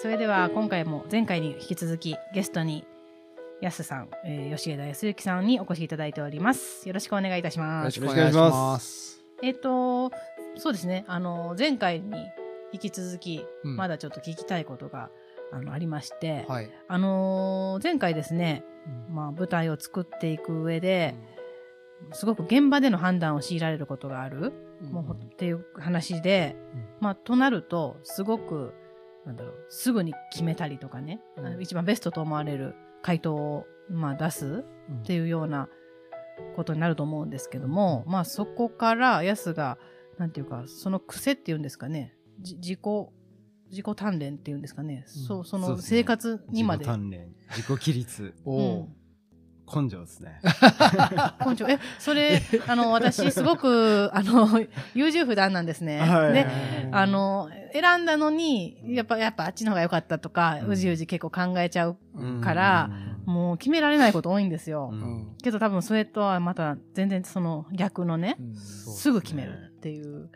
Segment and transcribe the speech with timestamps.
[0.00, 2.86] それでは今回も前回に引き続きゲストに
[3.60, 6.86] やすさん、えー、吉枝康之さんにお越しいただいております。
[6.86, 7.94] よろしくお願いいたしよろます。
[7.94, 9.20] しくお願いします。
[9.42, 10.12] えっ、と、
[10.56, 12.28] そうですね、あの、前回に
[12.72, 15.10] 引き続き、うんまだちょっと聞きたいことが
[15.50, 16.70] あのありまして、はい。
[16.86, 18.62] あのー前回ですね、
[19.08, 21.16] うんまあ、舞台を作っていく上で、
[22.12, 28.74] すごく現場での判断を強いられることがある、うんもうっていう話で、うんまあ、となると、すごく、
[29.28, 31.46] なんだろう、すぐに決めたりとかね、うん。
[31.46, 35.00] あの一番ベストと思われる回答を、まあ、出すうん。
[35.00, 35.68] っていうような
[36.56, 39.76] ことになると思うんですけども、まあ、そこから、ヤスが、
[40.16, 42.80] なんていうか、その癖っていうんですかね、じ自己、
[43.68, 45.22] 自己鍛錬っていうんですかね、うん。
[45.22, 46.86] そう、その生活にまで。
[46.86, 47.34] 自己鍛錬。
[47.50, 48.96] 自己規律おうおん。
[49.74, 50.40] 根性ですね。
[51.46, 51.66] 根性。
[51.68, 54.48] え、それ、あの、私、すごく、あの、
[54.94, 56.00] 優柔不断なんですね。
[56.00, 56.32] はい。
[56.32, 56.46] で、
[56.92, 60.70] あの、選んだのに、やっぱ、やっぱあっちの方が良かったとか、うん。
[60.70, 62.40] うじうじ結構考えちゃううん。
[62.40, 62.90] から、
[63.26, 64.92] もう決められないこと多いんですよ。
[65.42, 68.54] けど多分それとはまた全然その逆のね、うん。
[68.56, 70.30] すぐ決めるっていう、うん。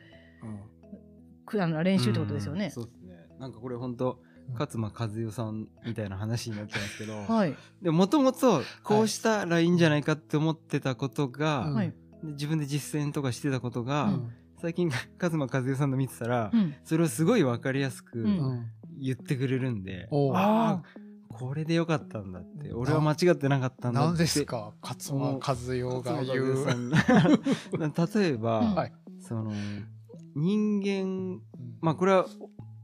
[1.47, 2.71] くあの練習ってことですよね。
[2.71, 3.15] そうですね。
[3.39, 4.21] なんかこれ本当
[4.59, 7.57] 勝間和代さんみたいな話になってますけど、 はい。
[7.81, 9.67] でもともとこうしたらい。
[9.67, 11.75] いんじゃないかって思ってたことが、うん。
[11.75, 11.95] はい。
[12.23, 14.31] で自分で実践とかしてたことが、うん。
[14.61, 14.89] 最近
[15.21, 16.75] 勝間和代さんの見てたら、うん。
[16.85, 18.39] それをすごい分かりやすくうん。
[18.39, 18.67] うん
[19.01, 20.83] 言ってくれるんで、おーああ
[21.29, 22.73] これでよかったんだって。
[22.73, 24.09] 俺は間違ってなかったんだって。
[24.11, 24.75] 何ですか？
[24.81, 26.57] 勝間和代が言う。
[28.17, 28.93] 例えば、うんはい。
[29.19, 29.53] その
[30.37, 31.41] 人間
[31.81, 32.27] まあこれは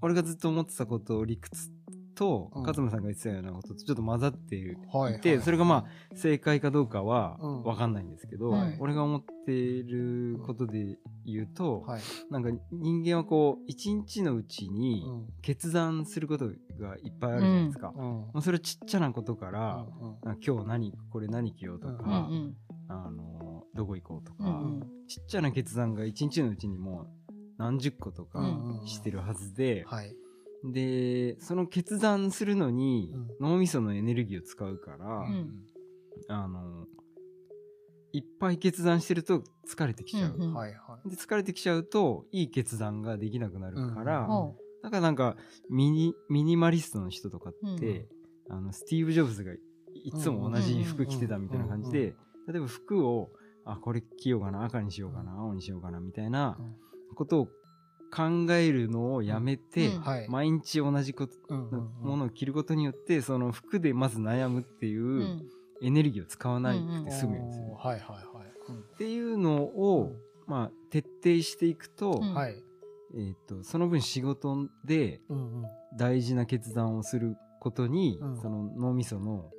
[0.02, 1.70] 俺がずっと思ってたことを理屈
[2.14, 5.20] とうん勝間さんが言ってたようなこととちょっと混ざっているあ、はい。
[5.20, 12.00] でそれがまあ正解かどうかはうん分かんないんですけど、はい俺が思っていることで言うと、はい。
[12.30, 17.92] なんか人間はこう一日のうちにうん決断することがいっぱいあるじゃないですか。
[17.94, 22.56] うんもうそれはちっちゃなことから、うんか今日何これ何着ようとか、うんうん。
[22.88, 27.06] あのどこ行こうとか、うんちっちゃな決断が一日のうちにもう
[27.58, 30.14] 何十個とかうんしてるはずで、はい。
[30.72, 33.50] でその決断するのにうん。
[33.50, 35.50] 脳みそのエネルギーを使うから、ん。
[36.28, 36.86] あの
[38.12, 41.10] いっぱい決断してると疲れてきちゃう、うんうん。
[41.10, 44.26] で疲れてきちゃうといい決断ができなくなるから、うん。
[44.26, 45.36] ほだからなんか
[45.68, 48.08] ミニミニマリストの人とかって、
[48.48, 52.14] あのスティーブ・ジョブズがいつも同じ服着てたみたいな感じで、
[52.48, 53.30] 例えば服を
[53.64, 56.56] あこれ着ようかな赤にしようかな青にしようかなみたいな
[57.14, 57.48] ことを
[58.10, 60.00] 考えるのをやめて、うん。
[60.00, 60.28] はい。
[60.28, 65.48] 毎日同じことうんうんものを着ることによってその服でまず悩むっていうううん。
[65.80, 68.72] エネルギーを使わないくて済むんですよ、おーはいはいはい。
[68.94, 70.12] っていうのを、
[70.46, 72.20] まあ、徹底していくと。
[73.14, 75.64] えー、とその分仕事でうんうん。
[75.96, 78.40] 大事な決断をすることに、うん。
[78.40, 79.50] その脳みその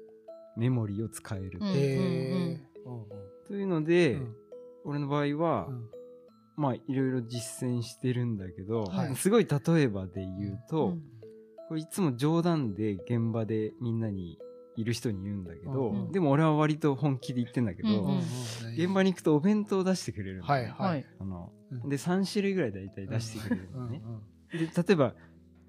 [0.58, 2.62] メモリーを使える、うんへえ。
[2.86, 3.06] うん。
[3.48, 4.36] というので、うん。
[4.86, 5.90] 俺の場合は、うん
[6.60, 9.16] まあいろいろ実践してるんだけど、はい。
[9.16, 11.02] すごい例えばで言うと、うん。
[11.70, 14.38] これいつも冗談で現場でみんなに
[14.76, 18.22] いる人に言うんだけど、うんでも俺は割と本気で言ってんだけど、うんうんうん。
[18.76, 21.00] 現場に行くとお弁当を出してくれるの、はいははい。
[21.00, 21.06] い。
[21.22, 21.90] あのうん。
[21.90, 24.20] で3種類ぐらい大体出してくれるのね、うん
[24.60, 25.14] で例えば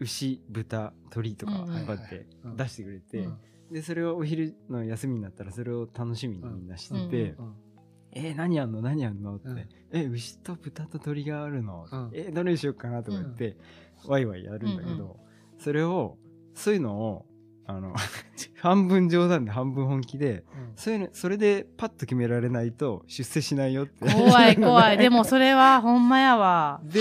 [0.00, 1.86] 牛豚鳥とかうんうん。
[1.86, 2.56] こうやってうん。
[2.56, 3.38] 出してくれて、うん。
[3.70, 7.54] でそれをお昼の休みになったらそれを楽しみにみんなしててうんうん
[8.12, 8.80] 「えー何やんの？
[8.82, 9.58] 何やんの?」って「うん
[9.92, 11.86] え牛と豚と鳥があるの？
[11.90, 13.56] うんえどれにしようかな?」とか言って、
[14.06, 15.18] ワイワイやるんだけど、
[15.58, 16.16] それを
[16.54, 17.26] そういうのを
[17.66, 17.94] あの
[18.60, 20.44] 半分冗談で半分本気で
[20.74, 24.12] そういうのそれでパッと決められないと出世しないよって。
[24.12, 24.98] 怖い怖い。
[24.98, 26.80] でもそれはほんまやわ。
[26.84, 27.00] で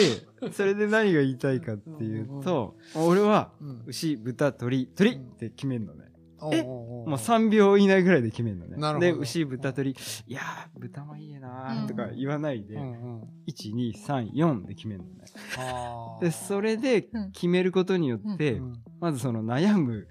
[0.52, 3.84] それで何が言いたいかっていうと俺はうん。
[3.88, 6.09] 牛豚鳥鳥って決めるのね、
[6.52, 8.78] えもう3秒以内ぐらいで決めるのね。
[8.78, 9.96] なるほどで牛豚鳥い
[10.28, 11.88] やー豚もいいなー。
[11.88, 13.24] とか言わないで、うんうん。
[13.48, 15.26] 1234で決めるのね。
[16.22, 20.08] でそれで決めることによって、うんまずその悩む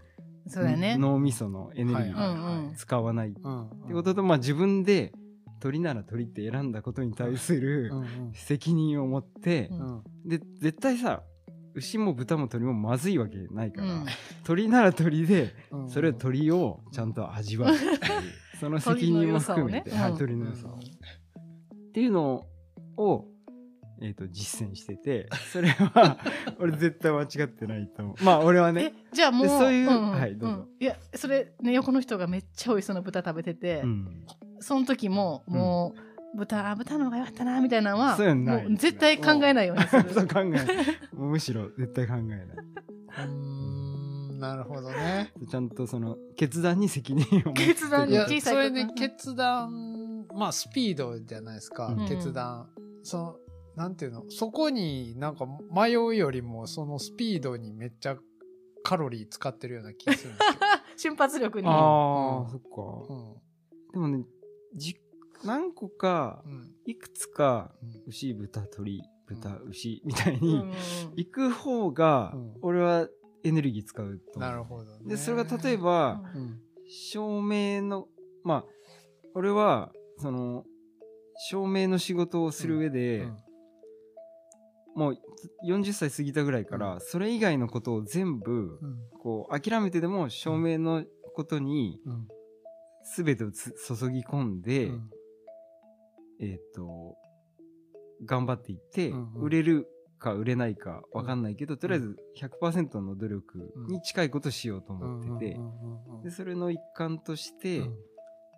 [0.46, 0.96] そうだよね。
[0.96, 3.70] 脳みそのエネルギー使わないっうん。
[3.86, 5.12] てことと、まあ自分で
[5.60, 7.92] 鳥なら鳥って選んだことに対する
[8.32, 10.28] 責任を持って、うんうん。
[10.28, 11.22] で絶対さ
[11.74, 14.06] 牛も豚も鳥もまずいわけないから、うん。
[14.44, 15.90] 鳥なら鳥でうん。
[15.90, 17.74] それを鳥をちゃんと味わう。
[17.74, 17.92] っていう
[18.58, 20.72] その責任も含めて、はい、鳥の良さを。
[20.72, 22.46] っていうの
[22.96, 23.24] を、
[24.00, 26.18] えー、と実践しててそれは
[26.60, 28.24] 俺絶対間違ってないと思う。
[28.24, 30.56] まあ俺はえね、じゃあもう、でそういうんんはいどうぞ。
[30.56, 34.26] んいや、それ、ね、横の人がめっちゃ美味しそうな豚食べてて、うん、
[34.60, 36.00] その時も、もう、
[36.36, 40.14] 豚、豚の方が良かったな、みたいなのは、そういうのないもう絶対考えないようにする。
[40.14, 45.32] そう考えむしろ絶対考えない、うーんなるほどね。
[45.50, 52.68] ちゃんとその決断に責任を持って決断いや、小さいそれねこと、決断、まあ、スピードじゃないですか、うん決断。
[53.02, 53.36] その、
[53.76, 58.16] なんていうの、そこになんか迷うよりも、そのスピードにめっちゃ
[58.84, 60.58] カロリー使ってるような気がするんですよ。
[61.14, 61.68] 瞬発力に。
[61.68, 62.66] ああ、うんそっか。
[63.14, 64.24] うでもね、
[64.74, 64.96] じ
[65.44, 66.42] 何個か。
[66.84, 70.72] いくつかうん牛、豚、鳥、豚、牛みたいうんにうん
[71.16, 73.08] 行く方がうん俺は
[73.44, 74.50] エネルギー使うと思う。
[74.50, 75.10] なるほど、ね。
[75.10, 76.60] で、それが例えば、うん。
[76.88, 78.08] 照明の、
[78.42, 78.64] まあ、
[79.34, 80.64] 俺は、その、
[81.50, 83.36] 照明の仕事をする上で、うん
[84.96, 85.18] もう
[85.64, 88.98] 40歳過ぎたぐらいから、うんそれ以外のことを全部、うん。
[89.20, 91.04] こう、諦めてでも照明の
[91.36, 92.28] ことにうん。
[93.16, 95.10] 全てをつ注ぎ込んで、うん
[96.40, 97.16] えっ、と、
[98.24, 99.42] 頑張っていって、うんうん。
[99.42, 99.88] 売れる
[100.18, 107.96] か売れないかわかんないけど、とりあえず100%の努力に近いことしようと思ってて、うんうんうんうんで、それの一環として、うん。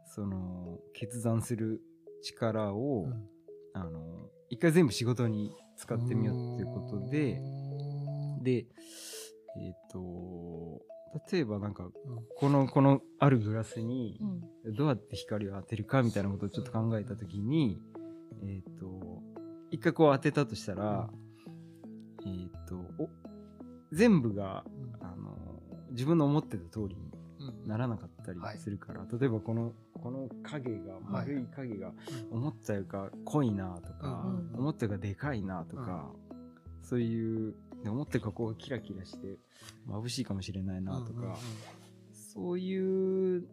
[0.07, 1.81] その、決断する
[2.23, 3.29] 力を、うん。
[3.75, 7.41] あの、一回全部仕事に使ってみようっていうことで、
[8.43, 8.67] で、
[9.59, 10.81] えっ、と、
[11.31, 11.89] 例えばなんか、
[12.37, 14.19] この、このあるグラスに
[14.65, 14.75] う、ん。
[14.75, 17.81] どうやって光を当てるかみたいなことをちょっと考えたときに、
[18.43, 19.23] えっ、と、
[19.71, 21.11] 一回こう当てたとしたら、
[22.25, 23.09] えっ、と、お、
[23.93, 24.65] 全部が、
[25.01, 25.37] あの、
[25.91, 27.11] 自分の思ってた通りに
[27.41, 27.69] うん。
[27.69, 31.93] ならなかったりはいするから、例えばこの、この影が、丸い影が、
[32.31, 36.11] 思ったよりか濃いなとか、うん思ったよりかでかいなとか、
[36.83, 39.39] そういう、で思ったよりかこうキラキラして
[39.89, 41.37] 眩しいかもしれないなとか、
[42.13, 43.49] そういう、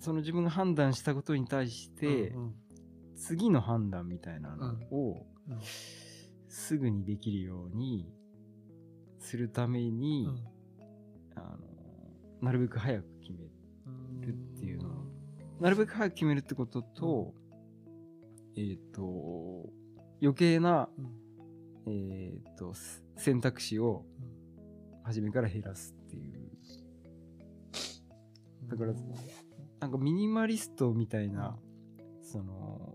[0.00, 2.54] その自分が判断したことに対して、うんうん。
[3.16, 5.58] 次の判断みたいなのをうん。
[6.48, 8.12] すぐにできるように
[9.18, 10.28] するために、
[11.34, 11.58] あの
[12.42, 13.38] なるべく早く決め
[14.26, 14.90] るっていうの。
[14.90, 14.92] を
[15.60, 17.34] なるべく早く決めるってことと、
[18.56, 19.70] えっ、と、
[20.20, 20.90] 余計な、
[21.86, 24.04] えっ、と、す選択肢を
[25.04, 26.50] 初めから減らすっていう。
[28.68, 28.94] だから
[29.80, 31.58] なんかミニマリストみたいな、
[32.22, 32.94] その、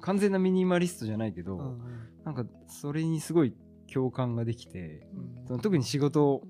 [0.00, 1.80] 完全なミニマリストじゃないけど、うん
[2.24, 3.54] なんかそれにすごい
[3.92, 5.46] 共感ができて、うん。
[5.46, 6.42] その特に仕事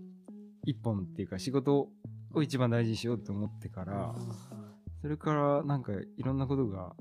[0.64, 1.88] 一本っていうか仕事
[2.32, 4.14] を一番大事にしようと思ってから、
[5.02, 6.94] それからなんかいろんなことが、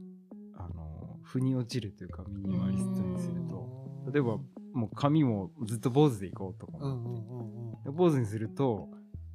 [0.57, 4.39] あの、腑に落ちるというかミニマリストにすると、例えば
[4.73, 8.89] もう髪もずっと坊主でいこうと思って、坊主にすると、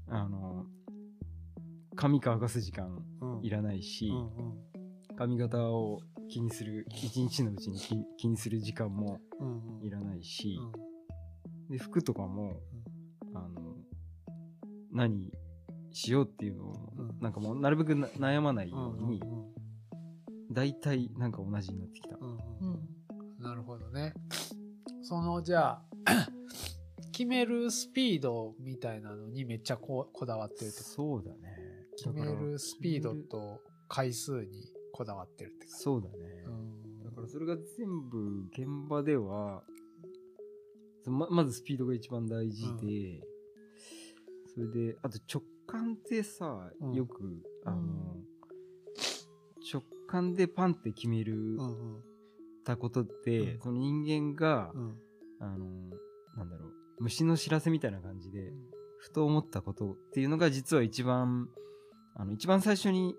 [0.09, 0.67] あの、
[1.95, 3.45] 髪乾かす時間うん。
[3.45, 4.69] いらないし、うん
[5.17, 5.99] 髪型を
[6.29, 9.19] 気にする、一日のうちに気気にする時間も
[9.83, 10.61] いらないし、
[11.69, 11.77] うん。
[11.77, 12.61] で、服とかも、
[13.35, 13.75] あの、
[14.93, 15.33] 何
[15.91, 17.19] しようっていうのを、うん。
[17.21, 19.21] なんかもうなるべくな悩まないように、
[20.53, 22.17] 大体なんか同じになってきた。
[23.41, 24.15] なるほどね。
[25.09, 25.83] そのじゃあ
[27.13, 31.89] 決めるスピードみたいなのにめっちゃここだわってるってそうだね。
[31.97, 35.75] 決めるスピードと回数にこだわってるって感じ。
[35.83, 36.45] そうだね。
[36.47, 37.05] うん。
[37.05, 39.65] だからそれが全部現場では、
[41.03, 43.27] そままずスピードが一番大事で、
[44.47, 46.93] それで、あと直感ってさ、うん。
[46.93, 48.27] よく、あの、うん。
[49.73, 52.05] 直感でパンって決めるうんうん。
[52.63, 53.61] たことって、うん。
[53.61, 55.03] その人間が、うん
[55.41, 55.67] あの、
[56.37, 58.53] なんだろう、虫の知らせみたいな感じで、
[58.99, 61.49] ふと思ったことっていうのが実は一番、
[62.17, 63.15] あの、一番最初に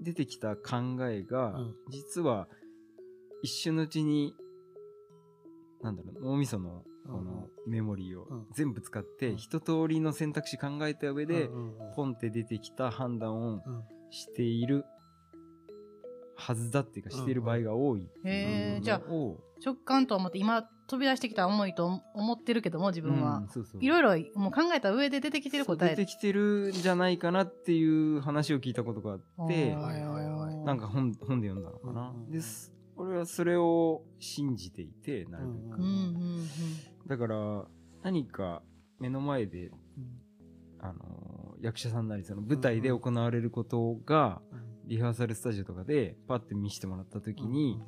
[0.00, 1.74] 出てきた考えが、うん。
[1.90, 2.48] 実は
[3.42, 4.34] 一瞬のうちに、
[5.82, 7.12] なんだろう、脳みそのうん。
[7.12, 8.46] このメモリーをうん。
[8.54, 9.36] 全部使って、うん。
[9.36, 11.50] 一通りの選択肢考えた上で、
[11.96, 13.62] ポンって出てきた判断をうん。
[14.10, 14.84] している
[16.40, 18.84] はずだっていうか、している場合が多いへー。
[18.84, 23.38] じゃあを直感と思って今飛び出してきた思いと思ってるけども自分は。
[23.38, 23.84] うん、そうそう。
[23.84, 25.90] いろいろもう考えた上で出てきてる答え。
[25.90, 30.56] 出てきてるんじゃないかなっていう話を聞いたことがあって、はいはいはい。
[30.64, 32.12] なんか本本で読んだのかな。
[32.28, 32.72] です。
[32.96, 35.78] 俺はそれを信じていて、なるべく。
[35.78, 36.46] うん
[37.06, 37.64] だから、
[38.02, 38.62] 何か
[38.98, 39.76] 目の前で、うん。
[40.80, 44.40] あのー役者さんなり、その舞台で行われることが、
[44.90, 47.80] リハーサルスタジオとかでパッて見せてもらった時に、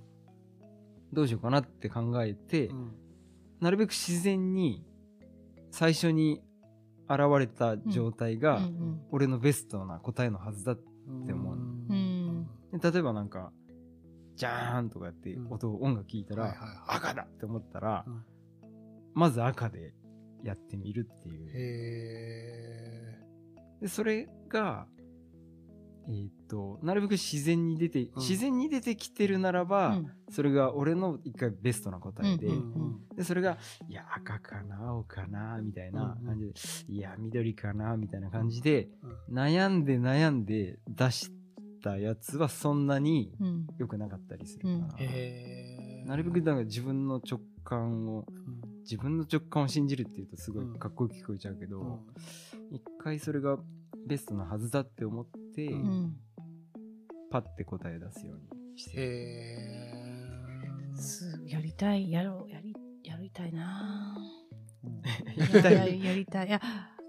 [1.12, 2.92] どうしようかなって考えて、うん。
[3.60, 4.86] なるべく自然に、
[5.72, 6.40] 最初に
[7.08, 10.76] 現れた状態うんが、うん俺のベストな答えのはずだ。
[11.08, 12.46] うんでもうん。
[12.72, 13.52] で例えばなんか、
[14.36, 15.52] じゃーんとかやってうん。
[15.52, 16.78] 音、音楽聴いたら、はいはいはい。
[16.98, 18.24] 赤だって思ったら、うん。
[19.14, 19.92] まず赤で
[20.44, 21.50] やってみるっていう。
[21.52, 23.18] へ
[23.80, 24.86] で、それが、
[26.08, 30.10] えーっと、なるべく自然に出て、自然に出てきてるならば、うん。
[30.30, 33.16] それが俺の一回ベストな答えで、うんーうん。
[33.16, 38.88] で、それが、いや、赤かな、青かな、みたいな感じで、いや、緑かな、みたいな感じで、
[39.30, 41.30] 悩んで悩んで出し
[41.82, 43.66] たやつはそんなにうん。
[43.78, 45.06] 良くなかったりするから、
[46.06, 48.26] なるべくだから自分の直感を、
[48.82, 51.98] 自分の直感を信じるっていうとすごいかっこよく聞こえちゃうけど、うん。
[52.74, 53.58] 一回それが
[54.06, 56.16] ベストなはずだって思って、ううん。
[57.30, 58.38] パッて答え出すよう
[58.74, 58.96] にして。
[58.96, 59.02] る。
[59.02, 64.16] へすやりたいやろうやりやりたいな。
[65.36, 66.48] ーやりたいややりたい。
[66.48, 66.60] いや、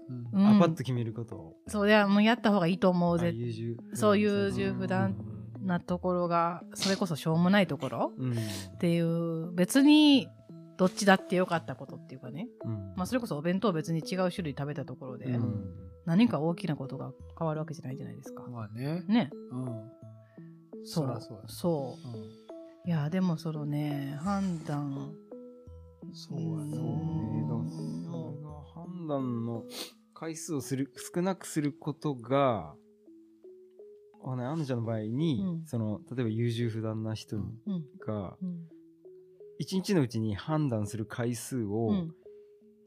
[0.08, 0.40] うん。
[0.40, 0.56] うん。
[0.56, 1.36] あ、パッと決めること。
[1.36, 1.56] を。
[1.68, 3.76] そういやもうやった方がいいと思うあぜ優柔。
[3.94, 5.34] そう優柔不断うん
[5.66, 8.32] なところがそれこそしょうもないところうん。
[8.32, 8.36] っ
[8.78, 10.28] ていう別に
[10.76, 12.72] どっちだってよかったことっていうかね、うん。
[12.96, 15.64] まあ、それこそお弁当別に違う種類食べたところで、うん
[16.06, 18.44] 何か大きなことが変わるわけじゃないじゃないですか。
[18.48, 19.04] まあね。
[19.08, 19.90] ねうん。
[20.84, 21.44] そそうらそうや。
[21.48, 22.44] そううん
[22.86, 25.14] いやでもそのね判断
[26.12, 27.74] そうやうんそうね。
[28.10, 29.64] それが判断の
[30.12, 32.74] 回数をする、少なくすることが、
[34.24, 37.84] あね、アンナちゃんの場合に、うんその、例えば優柔不断な人うんうん
[39.58, 42.14] 日のうちに判断する回数うをん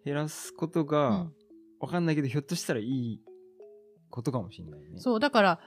[0.06, 1.34] 減らすことうがん、
[1.80, 3.22] わかんないけど、ひょっとしたらいい
[4.10, 5.00] ことかもしれないね。
[5.00, 5.60] そうだから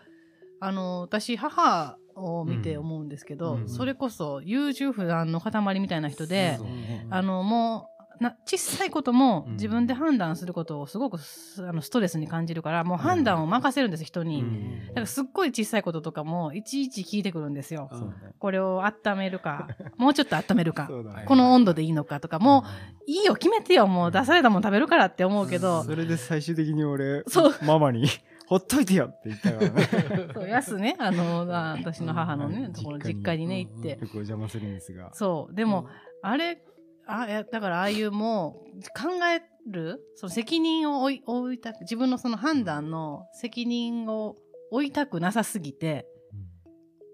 [0.61, 9.53] あの私母を見て思うんですけど、うんそれこそ優柔不断の塊みたいな人で、ねあのもうな小さいこともうん。
[9.55, 14.87] 自分で判断することをすごくすあのストレスに感じるからもう判断を任せるんです人に、うん。
[14.89, 21.25] だからすっごい小さいこととかもいちいち聞いてくるんですよ、うんこれを温めるか もうちょっと温めるかね。
[21.27, 22.65] この温度でいいのかとかも
[23.07, 27.55] ういいよ決めてよもう出されたもん食べるからって思うけど、それで最終的に俺、そう。
[27.65, 28.07] ママに、
[28.47, 30.33] ほっといてよって言ったからね。
[30.35, 32.53] そうやすねあのあ私の母のうん。
[32.53, 33.59] ねところ実家に実家にね。
[33.61, 35.11] 行って、よくお邪魔するんですが。
[35.13, 35.55] そう。
[35.55, 35.87] でも、
[36.23, 36.63] あれ
[37.13, 44.37] あいやだからああいうもう考えるその責任を負い負いたく自分のその判断の責任を
[44.71, 46.07] 負いたくなさすぎて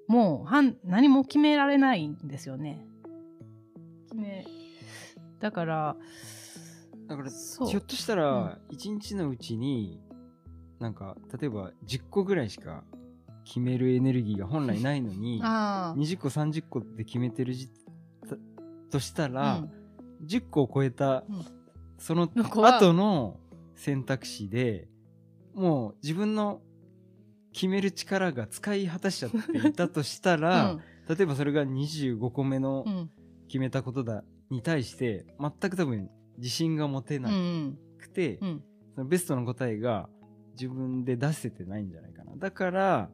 [0.08, 2.84] もうはん何も決められないんですよね。
[4.08, 4.46] 決め
[5.40, 5.96] だから
[7.08, 7.68] だから、そう。
[7.68, 10.00] ひょっとしたら、一日のうちに、
[10.80, 12.84] なんか、例えば10個ぐらいしか
[13.44, 18.36] 決めるエネルギーが本来ないのに、ああ20個、30個で決めてるじた
[18.90, 19.85] としたら、うん
[20.26, 21.44] 10個を超えた、うん。
[21.98, 23.40] その後の
[23.74, 24.88] 選択肢で、
[25.54, 26.60] もう自分の
[27.52, 30.78] 決める力が使い果たしちゃっていたとしたら、
[31.08, 32.96] 例えばそれが25個目のうん。
[32.96, 33.10] うん
[33.48, 38.64] 決めたことだに対して全く多分自信が持てうなんくて、うん。
[38.94, 40.08] そのベストの答えが
[40.52, 42.36] 自分で出せてないんじゃないかな。
[42.36, 43.10] だから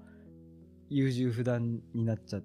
[0.88, 2.40] 優柔不断になっちゃ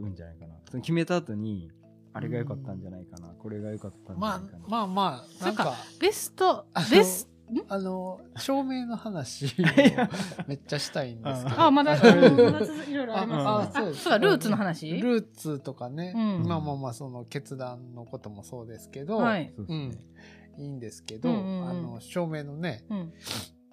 [0.00, 0.54] うんじゃないかな。
[0.70, 1.70] その決めた後に
[2.12, 7.30] あれが良かったんじゃないかな、これが良かったんじゃまあないかな、まあまあ、なんか、ベストあのベス
[7.68, 9.48] あの、照明の話を
[10.46, 11.60] めっちゃしたいんですけど。
[11.60, 14.02] あまだまだ続いろいろありますねああそうです。
[14.04, 14.90] そうかルーツの話？
[15.00, 16.46] ルーツとかね、うん。
[16.46, 19.52] まあまあまあ、その決断のこともそうですけど、はい。
[19.56, 20.04] そうですね、
[20.58, 21.68] いいんですけど、うんうんうん。
[21.68, 23.12] あの、照明のね、うん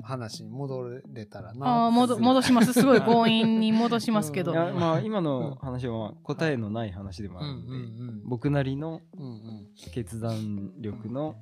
[0.04, 1.68] 話に戻れたらな。
[1.68, 9.26] ああ戻戻しますすごい 強引に戻しますけどいやまあ今の話はまあ答えのない話でもうんうあるので、ん僕なりのうん。
[9.26, 9.68] うんうん。
[9.92, 11.36] 決断力の、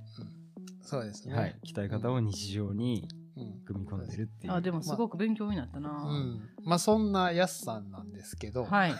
[0.81, 1.35] そうですね。
[1.35, 3.07] はい、鍛え方を日常に
[3.37, 3.61] うん。
[3.65, 4.53] 組み込んでるっていう。
[4.53, 6.49] あでもすごく勉強になったな、うん。
[6.63, 8.93] まあそんなやすさんなんですけど、はい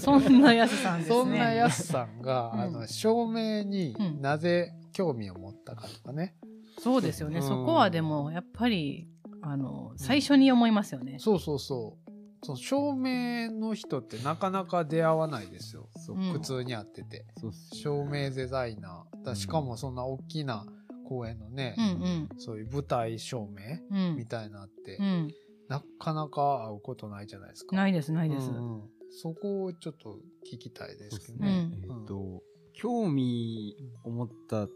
[0.00, 6.34] そんなやすさんですねそんなやすさんが、うんあの、照明にうんなぜ興味を持ったかとかね。
[6.78, 7.46] そうですよね、うん。
[7.46, 9.08] そこはでもやっぱり
[9.42, 12.08] あの最初に思いますよね、そうそうそう。
[12.42, 15.88] そう照明の人ってなかなか出会わないですよ。
[16.32, 17.26] 普通に会ってて。
[17.72, 19.24] 照明デザイナー。
[19.24, 20.64] だしかもそんな大きな
[21.08, 24.10] 公園のね、うんそういう舞台照明うん。
[24.10, 25.34] うんみたいなって、うん。
[25.68, 27.74] なかなか会うことないじゃないですか。
[27.74, 28.82] ないですないです、うんうん。
[29.10, 30.18] そこをちょっと
[30.50, 31.70] 聞きたいですけどね。
[31.72, 31.84] うん。
[31.84, 32.42] えっ、と、
[32.72, 34.68] 興味を持った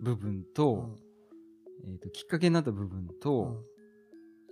[0.00, 0.96] 部分と、
[1.84, 3.18] えっ、と、きっかけになった部分うん。
[3.20, 3.62] と、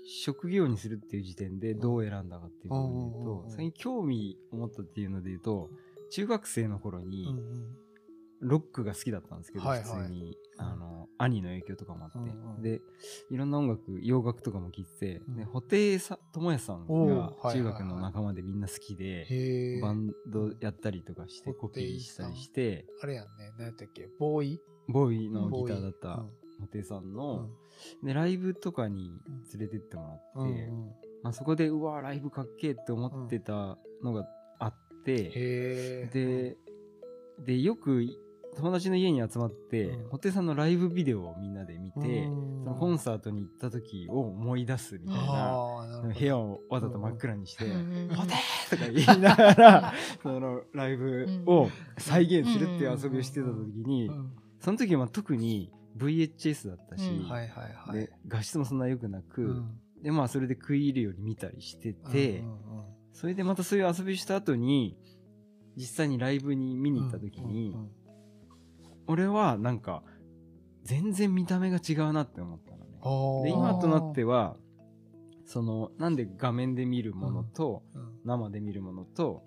[0.06, 5.70] 職業にするっていう時点でどう選んだかっていう部分で言ううんうんうんうん、と最近興味を持ったっていうので言うと、
[6.10, 7.76] 中学生の頃うんにうん。
[8.40, 12.82] ロックが好きだったんですけど、普通に、あの、兄の影響とかもあって、うんうんで、
[13.30, 19.80] いろんな音楽、洋楽とかも聴いてて、布袋さ智也さんが中学の仲間でみんな好きで。
[19.80, 23.54] バンドやったりとかしてコピーしたりして、あれやんね。
[23.56, 24.10] 何やったっけ？
[24.18, 24.60] ボーイ？
[24.88, 26.24] ボーイのギターだっボた
[26.60, 27.34] 布袋さんうの
[28.02, 29.20] ん、でライブとかに
[29.52, 30.84] 連れてってもらって、うん。
[30.84, 34.26] うんまあ、そこでうわライブかっけえって思ってたのが
[34.58, 34.74] あっ
[35.04, 35.30] て、
[36.12, 36.56] で
[37.38, 38.04] でよく
[38.56, 40.32] 友達の家に集まって、うん。
[40.32, 42.64] さんのライブビデオをみんなで見て、うん。
[42.64, 48.26] そのコンサートに行った時を思い出すみたいな、部屋をわざと真っ暗にして「うんうん布袋!」
[48.70, 54.32] とか言いながらそのライブを再現するっていう遊びをしてた時に、うん
[54.64, 57.28] その時は特に VHS だったし、うん。
[57.28, 58.00] はいはいはい。
[58.00, 59.78] で画質もそんな良くなく、うん。
[60.02, 62.85] でまあそれで食い入るように見たりしてて、うんうんうん。
[63.12, 64.97] それでまたそういう遊びした後に
[65.76, 67.90] 実際にライブに見に行った時に、うんうん
[69.06, 70.02] 俺はなんか
[70.83, 73.50] 全然見た目が違うなって思ったのね。
[73.50, 74.56] でうん今となっては
[75.44, 78.21] そのなんで画面で見るものとうん。
[78.25, 79.42] 生で見るものと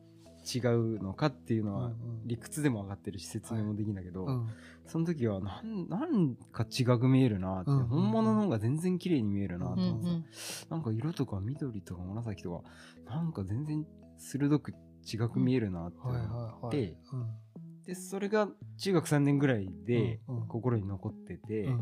[0.55, 2.27] 違うのかっていうのはうんうん。
[2.27, 4.47] 理屈でも上がってるし説明もできんだけど、うん。
[4.85, 10.25] その時はなんなんか違く見えるなって、うん本物の方が全然綺麗に見えるなとうんう思って、ん
[10.69, 12.63] なんか色とか緑とか紫とか
[13.11, 13.85] なんか全然
[14.17, 14.73] 鋭く
[15.05, 16.35] 違く見えるなって思はいって、はい
[16.65, 16.97] はいで
[17.87, 20.47] でそれが中学3年ぐらいでうんうん。
[20.47, 21.81] 心に残ってて、うんうん。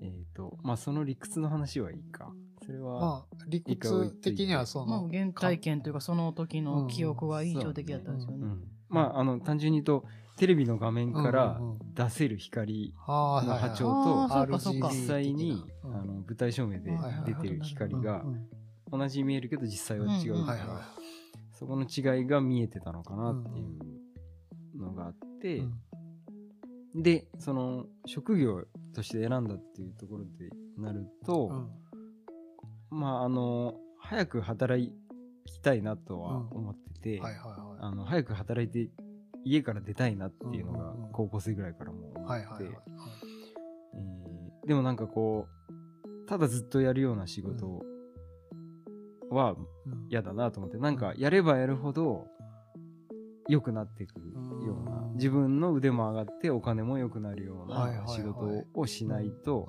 [0.00, 2.32] えっ、とまあその理屈の話はいいか
[2.68, 8.38] それは、まあ理屈的にはそまあの原体験というかその時の記憶は印象的だったんですよね。
[8.42, 10.06] うんまああの単純に言うと
[10.36, 11.60] テレビの画面から
[11.94, 15.94] 出せる光はの波長と実際に、うん。
[15.94, 16.90] あの舞台照明で
[17.24, 18.22] 出てる光が
[18.92, 20.36] 同じに見えるけど実際は違うう。
[20.36, 20.46] んうん。
[20.46, 20.80] から、はいは
[21.52, 23.62] そこの違いが見えてたのかなってい
[24.76, 25.62] うのがあって、い
[26.94, 31.68] でその職業として選んだっていうところでなると、
[32.90, 34.92] まああの早く働
[35.46, 37.22] きたいなとは思ってて、
[37.80, 38.90] あの早く働いて
[39.44, 42.70] 家から出たいなっていうのが高校生ぐらいからも思いって、
[44.66, 47.82] でもなんかこうただずっとやるような仕事
[49.30, 50.06] はうん。
[50.10, 52.26] 嫌だなと思ってなんかやればやるほど
[53.48, 55.14] 良くなっていくようなうん。
[55.14, 59.66] 自分の腕も上がってお金も良くなるような仕事をしないと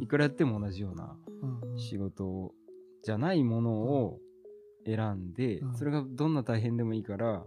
[0.00, 1.16] いくらやっても同じような
[1.76, 2.52] 仕事
[3.08, 4.18] じゃないものを
[4.84, 5.74] 選んでうん。
[5.74, 7.42] それがどんな大変でもいいから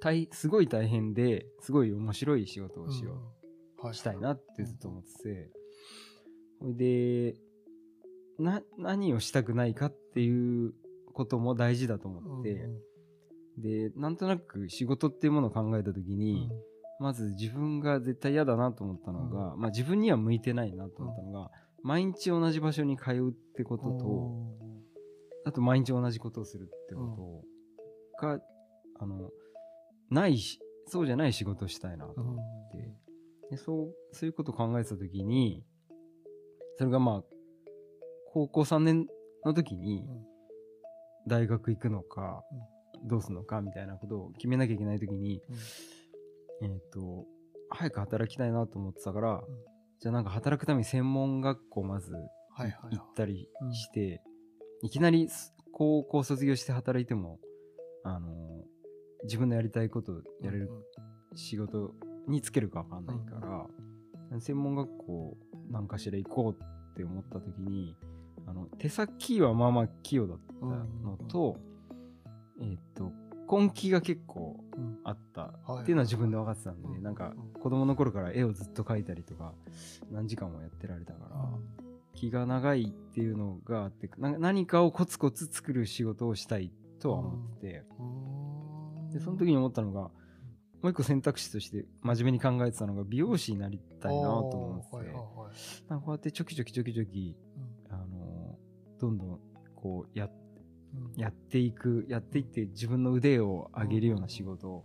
[0.00, 3.20] 大すごい大変ですごい面白い仕事をしよ
[3.82, 5.50] うはしたいなってずっと思ってて、
[6.60, 7.34] ほいで、
[8.38, 10.74] な、何をしたくないかっていう
[11.12, 12.68] ことも大事だと思って、
[13.58, 16.50] で、なんとなく仕事っていうものを考えたときに、
[17.00, 21.50] まず自分が絶対嫌だなと思ったのが、まあ自分には向いてないなと思ったのが、
[21.82, 24.32] 毎日同じ場所に通うってことと、
[25.44, 27.44] あと毎日同じことをするってこ
[28.20, 28.40] とが、
[28.98, 29.30] あの、
[30.10, 32.36] ないし、そうじゃない仕事をしたいなと思っ
[32.72, 32.92] て、
[33.50, 35.64] でそうそういうことを考えてた時に
[36.78, 37.22] それがまあ
[38.32, 39.06] 高校3年
[39.44, 40.04] の時に
[41.26, 42.42] 大学行くのか、
[43.04, 45.42] どうするのかみたいなことを決めなきゃいけない時に、
[46.62, 47.26] えっ、と
[47.70, 49.42] 早く働きたいなと思ってたから、
[50.00, 52.12] じゃあなんか働くために専門学校まず
[52.90, 54.22] 行ったりして、
[54.82, 57.38] いきなりす高校卒業して働いても
[58.02, 58.28] あの
[59.24, 60.70] 自分のやりたいことをやれる
[61.34, 61.92] 仕事
[62.28, 63.66] につけるかわかんないか
[64.30, 65.36] ら、専門学校
[65.70, 67.94] なんかしら行こうって思った時に
[68.46, 71.56] あの手先はまあまあ器用だったのと、
[72.62, 73.12] えっ、と
[73.50, 74.64] 根気が結構
[75.04, 77.02] あったっていうのは自分で分かってたんで、うん。
[77.02, 79.52] なんか子供の頃から絵をずっと描いたりとか
[80.10, 81.36] 何時間もやってられたから、
[82.14, 87.82] 気が長いっていうのがあってな何かをコツコツ作る仕事をしたいとは思ってて、
[89.12, 95.12] でその時に思ったのがもう一個選択肢として真面目に考えてたのが美容師になりたいなと思ってて、
[95.88, 97.36] なんかこうやってちょきちょきちょきちょき、
[97.90, 98.58] あの
[98.98, 99.40] どんどん
[99.76, 100.30] こうや
[101.16, 104.84] やっていくやっていって自分の腕を上げるような仕事を、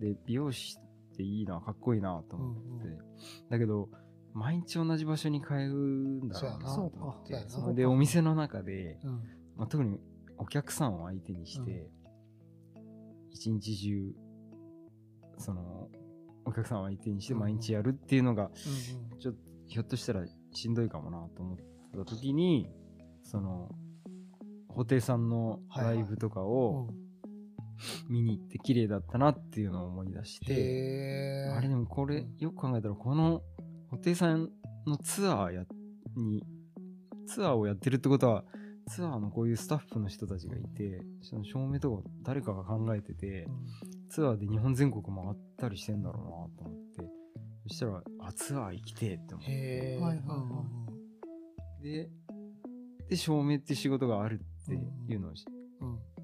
[0.00, 0.82] で美容師っ
[1.20, 2.88] ていいなかっこいいなと思って、
[3.50, 3.88] だけど
[4.32, 7.44] 毎日同じ場所に通うんだろうなと思って。
[7.48, 9.12] それでお店の中で、うん。
[9.56, 9.98] まあ、特に
[10.38, 11.90] お客さんを相手にして、
[13.30, 14.14] 一日中
[15.38, 15.88] その
[16.44, 18.50] お客さんを相手にして毎日やるっていうのが、
[19.18, 21.58] ちょっとひょっとしたらしんどいかもなと思っ
[22.04, 22.68] た時に
[23.22, 23.68] その
[24.74, 26.88] 布袋さんのライブとかを
[28.08, 33.42] 見に行って綺麗だったなっていうのを思い出して、へあれでもこれよく考えたらこの
[33.90, 34.50] 布袋さん
[34.86, 35.64] のツアーや
[36.16, 36.42] に
[37.26, 38.44] ツアーをやってるってことは
[38.88, 43.46] ツアーのこういうスタッフの人たちがいてその照明とか誰かが考えてて
[44.08, 46.80] ツアーで日本全国回ったりしてんだろうなと思って。
[47.68, 49.98] そしたら、あ、ツアー行きてえって思って。
[50.00, 50.54] はいはいは
[51.80, 52.10] いで、
[53.08, 55.32] で、照明って仕事があるっていうの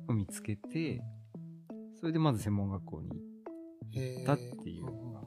[0.08, 1.00] を見つけて、
[2.00, 3.10] それでまず専門学校に
[3.92, 4.84] 行ったっていう。
[4.84, 5.20] のが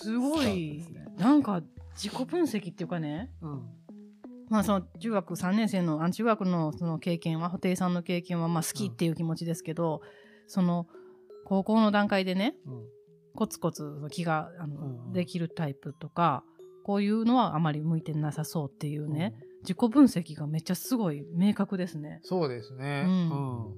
[0.00, 0.84] すごい。
[1.16, 1.62] なんか
[1.94, 3.52] 自己分析っていうかね、うん。
[3.52, 3.78] うん
[4.50, 10.00] まあその中学3年生の、あ中学のその経験は、布袋さんの経験はまあ好きっていう気持ちですけど、
[10.46, 10.86] その
[11.44, 12.82] 高校の段階でね、うん。
[13.34, 16.44] コツコツ気があの、うんうんできるタイプとか、
[16.84, 22.20] こういうのはあまり向いてなさそうっていうね、自己分析がめっちゃすごい明確ですね。
[22.22, 23.04] そうですね。
[23.06, 23.74] ううんん。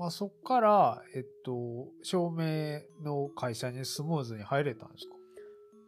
[0.00, 5.14] まあそっから、えっと、照明の会社にスムーズに入れたんですか？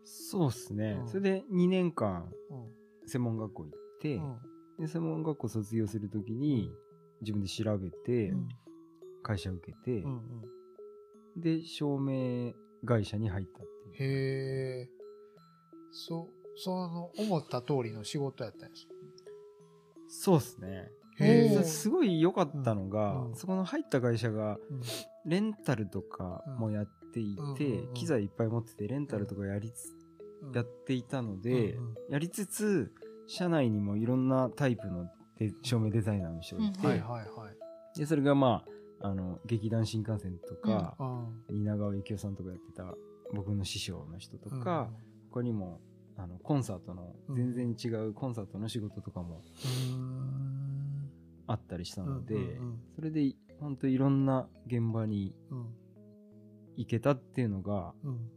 [0.04, 1.08] そうですね、うん。
[1.08, 2.54] それで2年間う
[3.06, 3.08] ん。
[3.08, 3.72] 専門学校行っ
[4.02, 4.38] て、うん。
[4.78, 6.70] で専門学校卒業するときに
[7.22, 8.48] 自分で調べて、うん。
[9.22, 10.20] 会社受けて、うん
[11.34, 12.52] で照明
[12.84, 14.10] 会社に入ったっていう。
[14.10, 14.88] へえ。
[15.90, 18.92] そ、その、思った通りの仕事やったんですか？
[20.08, 20.90] そうですね
[21.64, 23.36] すごい良かったのが、うんうん。
[23.36, 24.80] そこの入った会社がうん。
[25.24, 27.72] レンタルとかもやっていて、うん。
[27.72, 29.94] うんうん機材いっぱい持っててレンタルとかやりつ、
[30.42, 30.52] うん。
[30.52, 31.94] やっていたので、うんうん。
[32.10, 32.92] やりつつ
[33.26, 35.06] 社内にもいろんなタイプの
[35.38, 37.98] デ照明デザイナーの人がいて、うんはいはいはい。
[37.98, 38.64] でそれがま
[39.00, 42.84] ああの劇団新幹線とか、うん蜷川幸雄さんとかやってた
[43.34, 44.90] 僕の師匠の人とか、
[45.30, 45.80] 他にも
[46.16, 47.36] あのコンサートのうん。
[47.36, 50.41] 全然違うコンサートの仕事とかもうん
[51.52, 55.66] あったりしたので、うんうんそれで本当いろんな現場にうん
[56.76, 58.30] 行けたっていうのがうん。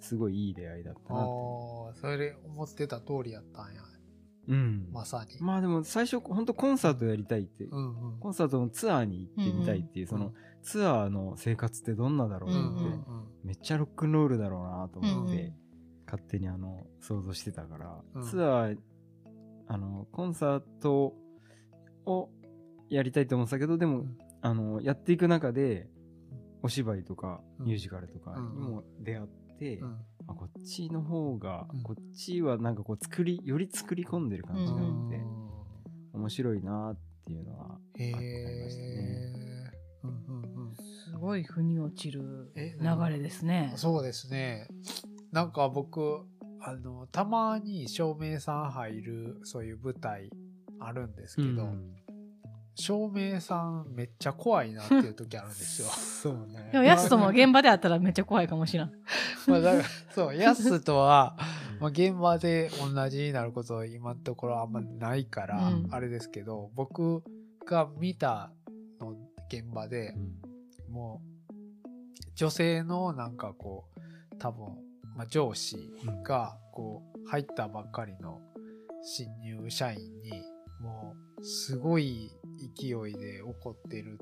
[0.00, 3.82] すごいいい出会いだったなー、それで思ってた通りやったんや。
[4.48, 4.88] うん。
[4.92, 5.40] まさに。
[5.40, 8.20] まあでも最初本当コンサートやりたいって、うんうん。
[8.20, 13.04] コンサートのツアーに行ってみたいっていう、うんうんそのツアーの生活ってどんなだろうって、うんうん。
[13.44, 15.54] めっちゃロックンロールだろうなと思って、うんうん。
[16.06, 18.22] 勝手にあの想像してたから、うん。
[18.24, 18.78] ツアー
[19.66, 21.14] あのコンサート
[22.06, 22.30] を
[22.90, 24.18] やりたいと思ってたけどでも、うん。
[24.40, 25.88] あのやっていく中で
[26.62, 27.66] お芝居とかうん。
[27.66, 29.98] ミュージカルとかにも出会って、うん。
[30.28, 31.82] あこっちの方が、うん。
[31.82, 35.20] こっちはなんかこう作りより作り込んでる感じがあって、
[36.14, 38.88] 面白いなっていうのはへありましたね。
[38.94, 39.78] え。
[40.04, 40.76] うんうんうん。
[40.76, 43.72] すごい腑に落ちるえ流れですね。
[43.76, 44.68] そうですね。
[45.32, 46.22] なんか僕、
[46.60, 50.30] あの、たまに照明さん入る、そういう舞台
[50.80, 51.94] あるんですけど、うん
[52.78, 55.88] 照明さんめっちゃ怖いなっていう時あるんですよ。
[56.22, 58.92] そうねでも、ヤスとも現場で会ったらめっちゃ怖いかもしれん。
[59.48, 61.36] まあだから、そう、ヤスとは、
[61.80, 67.22] まあ、現場で同じになること今のところあんまないからうん、あれですけど、僕
[67.66, 68.52] が見た
[69.00, 69.16] の
[69.48, 70.14] 現場で
[70.88, 71.54] う、んもう、
[72.36, 74.66] 女性のなんかこう、多分、
[75.16, 75.76] まあ、上司
[76.22, 78.40] が、こう、入ったばっかりの
[79.02, 80.30] 新入社員に、
[80.80, 82.30] もう、すごい
[82.76, 84.18] 勢いで怒ってる。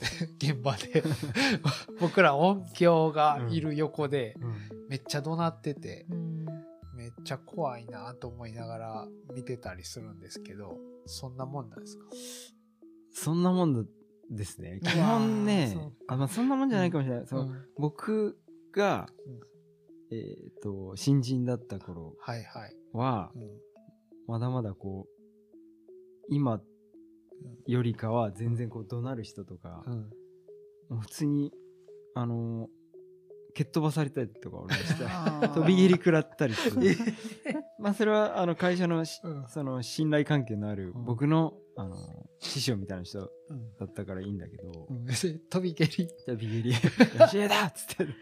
[0.38, 1.02] 現場で、
[2.00, 4.54] 僕ら音響がいる横で、うん。
[4.88, 6.44] めっちゃ怒鳴ってて、うん。
[6.94, 12.06] めっちゃ怖いなと思いながら見てたりするんですけど、そんなもんなんですか？
[13.12, 13.82] そんなもんだ
[14.30, 14.80] ですね。
[14.82, 15.76] 基本ね
[16.08, 17.26] あまあ、そんなもんじゃないかもしれない。
[17.26, 17.66] そのうん。
[17.76, 18.38] 僕
[18.72, 19.30] がう
[20.14, 22.76] ん、えっ、と、新人だった頃はいはい。
[22.92, 23.60] は、うん。
[24.26, 25.13] まだまだこう、
[26.28, 26.60] 今
[27.66, 29.94] よりかは全然こう怒鳴る人とか、うん。
[30.90, 31.52] もう普通に、
[32.14, 32.84] あのー
[33.54, 35.48] 蹴っ飛ばされたりとか俺はした。
[35.50, 36.96] 飛び切り食らったりする。
[37.78, 41.04] まあそれはあの会社のその信頼関係のあるうん。
[41.04, 41.96] 僕の、あの
[42.40, 43.76] 師匠みたいな人うん。
[43.78, 45.06] だったからいいんだけど、うん。
[45.06, 45.90] 飛び蹴り。
[45.90, 46.72] じゃあビビり、
[47.32, 48.12] 教えだっつって、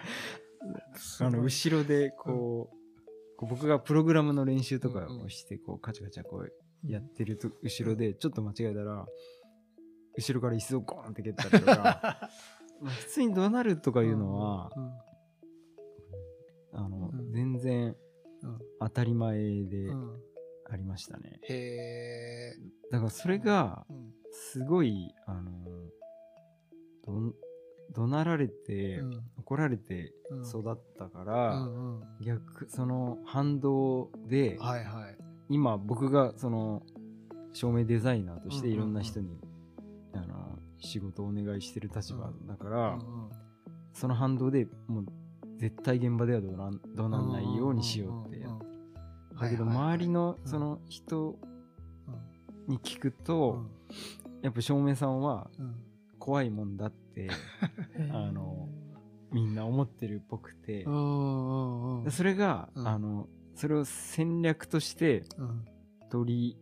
[1.20, 6.52] あの後ろでこう、こう僕がプログラムの練習とかをして、こうカチャカチャこう
[6.84, 9.06] やってると後ろでちょっと間違えたら、
[10.16, 12.30] 後ろから椅子をゴーンって蹴ったりとか、
[12.80, 14.92] まあ普通に怒鳴るとかいうのは、うん
[16.74, 17.32] あの、うん。
[17.32, 17.96] 全然
[18.42, 18.58] うん。
[18.80, 20.20] 当たり前でうん。
[20.70, 21.38] ありましたね。
[21.42, 22.56] へえ。
[22.90, 25.50] だからそれがうんすごい、あの、
[27.04, 27.34] どん
[27.94, 29.22] 怒鳴られて、うん。
[29.36, 30.42] 怒られてうん。
[30.48, 31.68] 育ったかうら、
[32.24, 35.18] 逆、その反動で、はいはい。
[35.52, 36.82] 今僕がその
[37.52, 39.38] 照明デザイナーとしていろんな人に、
[40.14, 42.98] あの仕事をお願いしてる立場だから、
[43.92, 45.06] その反動でもう
[45.58, 48.44] 絶対現場ではどうなんどうなんないようにしようって
[49.40, 50.50] だけど周りのうん。
[50.50, 51.36] その人
[52.08, 52.10] う
[52.70, 52.72] ん。
[52.72, 53.66] に聞くと、
[54.40, 55.50] やっぱ照明さんは
[56.18, 57.28] 怖いもんだって
[58.10, 58.68] あの
[59.32, 60.84] みんな思ってるっぽくて。
[60.84, 62.88] それが、うん。
[62.88, 65.64] あのそれを戦略としてうん。
[66.10, 66.58] 取り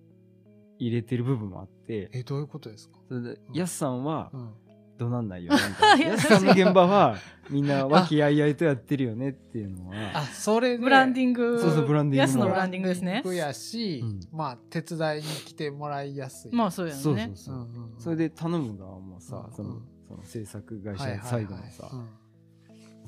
[0.79, 2.09] 入れてる部分もあって。
[2.13, 2.99] えどういうことですか？
[3.09, 3.55] それでうん。
[3.55, 4.51] ヤスさんはうん。
[4.99, 6.05] どなんないよねみたいな。
[6.13, 7.17] ヤスさんの現場は
[7.51, 9.95] みんな和気あいあいとやってるよねっていうのは。
[10.15, 11.59] あそれでブランディング。
[11.59, 12.27] そうそうブランディング。
[12.27, 13.23] もヤスのブランディングですね。
[13.35, 14.21] やし、うん。
[14.31, 16.55] まあ手伝いに来てもらいやすい。
[16.55, 17.33] まあそうやそうね。
[17.33, 18.01] そうそう、うんうんうん。
[18.01, 19.83] それで頼む側もさ、うんそのうん。
[20.07, 21.19] その制作会はいはいはい。
[21.21, 22.09] 社サイドのさ、うん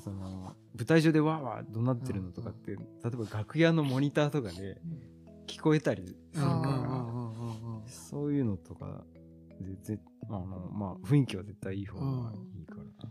[0.03, 4.81] その舞台上でわーわー怒鳴ってるのとかって、例えば楽屋のモニターとかで
[5.47, 7.05] 聞こえたりするか
[7.85, 9.03] ら、そういうのとか
[9.61, 13.09] でぜあの、まあ、雰囲気は絶対いい方がいいから、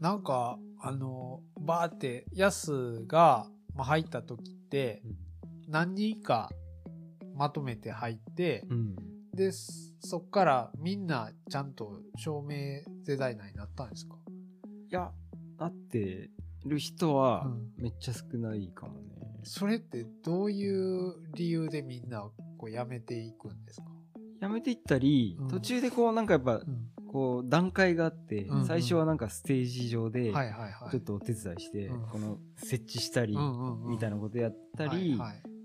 [0.00, 5.02] なんかあのバーってヤスが、まあ、入った時って
[5.68, 6.50] 何人か
[7.34, 8.96] まとめて入って、うん。
[9.34, 14.14] でそっからみんなちゃんと照明デザイナーになったんですか、
[14.90, 15.10] いや
[15.58, 16.30] なって
[16.64, 17.72] る人はうん。
[17.82, 22.22] めっちゃ少ないかもね、それってどういう理由でみんな
[22.58, 23.86] こう辞めていくんですか、
[24.40, 25.48] やめていったり、うん。
[25.48, 26.62] 途中でこうなんかやっぱ
[27.06, 28.66] こう段階があって、うんうん。
[28.66, 32.06] 最初はなんかステージ上でちょっとお手伝いして、うん。
[32.08, 33.36] この設置したり
[33.86, 35.18] みたいななことやったり、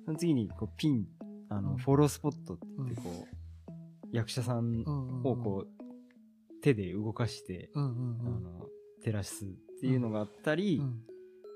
[0.06, 1.06] その次にこうピン
[1.50, 1.78] あの、うん。
[1.78, 4.84] フォロースポットって言ってこう、役者さん
[5.24, 8.38] をこう、手で動かして、うんうんうん。
[8.38, 8.68] あの
[9.04, 9.48] 照らすっ
[9.80, 11.02] ていうのがあったり、うん。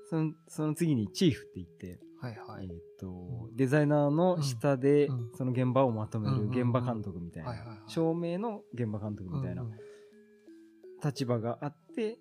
[0.08, 2.66] そのその次にチーフって言って、はいはい。
[2.66, 5.30] えーとデザイナーの下でうん。
[5.34, 6.62] その現場をまとめるうんうんうん。
[6.62, 7.44] 現場監督みたい。
[7.44, 9.78] な、照明の現場監督みたいなうんうん。
[11.04, 12.18] 立場があって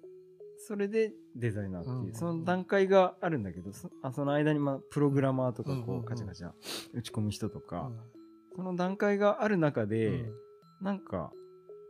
[0.68, 6.04] それでデザイナーっていう、うんうんその段階があるんだけどそあその間にまあプログラマーとかうんうんうこうん。
[6.04, 6.52] カチャカチャ
[6.94, 8.00] 打ち込む人とか、うん。
[8.56, 10.34] その段階がある中で、うん。
[10.82, 11.32] なんか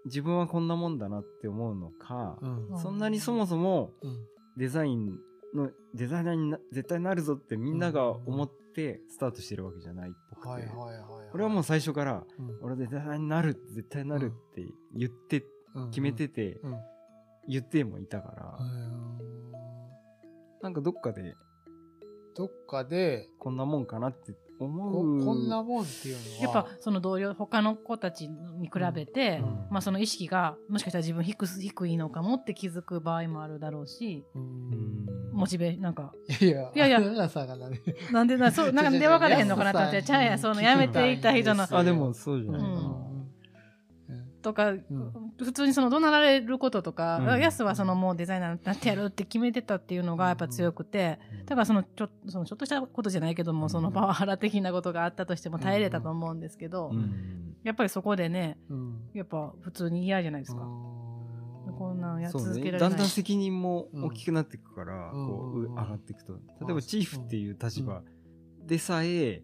[0.05, 2.79] 自分はこんなもんだなって思うのか、うん。
[2.79, 4.25] そんなにそもそもうん。
[4.57, 5.17] デザイン
[5.55, 10.65] のデザイナーにな絶対なるぞってみんなが思ってスタートしてるわけじゃないっぽくて、はい
[11.37, 12.59] はもう最初からうん。
[12.61, 15.89] 俺デザイナーになる絶対なるって言ってうん。
[15.89, 16.77] 決めててうん。
[17.47, 19.13] 言ってもいたから、うん
[20.61, 21.35] なんかどっかで
[22.35, 25.25] どっかでこんなもんかなってこ思う。
[25.25, 26.53] こんなもんっていうのは。
[26.55, 29.67] やっぱその同僚他の子たちに比べて、うん。
[29.71, 34.45] まあ、その意識がもしかしたら自分低す低いのかもって気づく場合もあるだろうしううん。
[34.69, 36.13] んモチベなんか。
[36.41, 41.65] いやいやいやなんでなそうなんかで分からへんのかなと思ってちゃうやんそのやめていった人の。
[41.69, 43.12] あでもそうじゃないかな、うん
[44.43, 44.83] とか、ん。
[45.39, 47.41] 普通にその怒鳴られることとか、うん。
[47.41, 53.69] ヤスはそのもうデザイナーになってやるって決めてたっていうのがやっぱ強くて、だからそのちょそのちょっとしたことじゃないけども、うん。
[53.71, 57.55] そのパワハラ的なことがあったとしても耐えれたと思うんですけど、うん。
[57.63, 59.09] やっぱりそこでねうん。
[59.13, 62.73] やっぱ普通に嫌じゃないですか、こんなんや続けられない。
[62.73, 62.79] ね。
[62.79, 65.27] だんだん責任も大きくなっていくから、うん。
[65.27, 66.33] こう上がっていくと。
[66.33, 66.39] 例
[66.71, 68.01] えばチーフっていう立場
[68.65, 69.41] でさえ、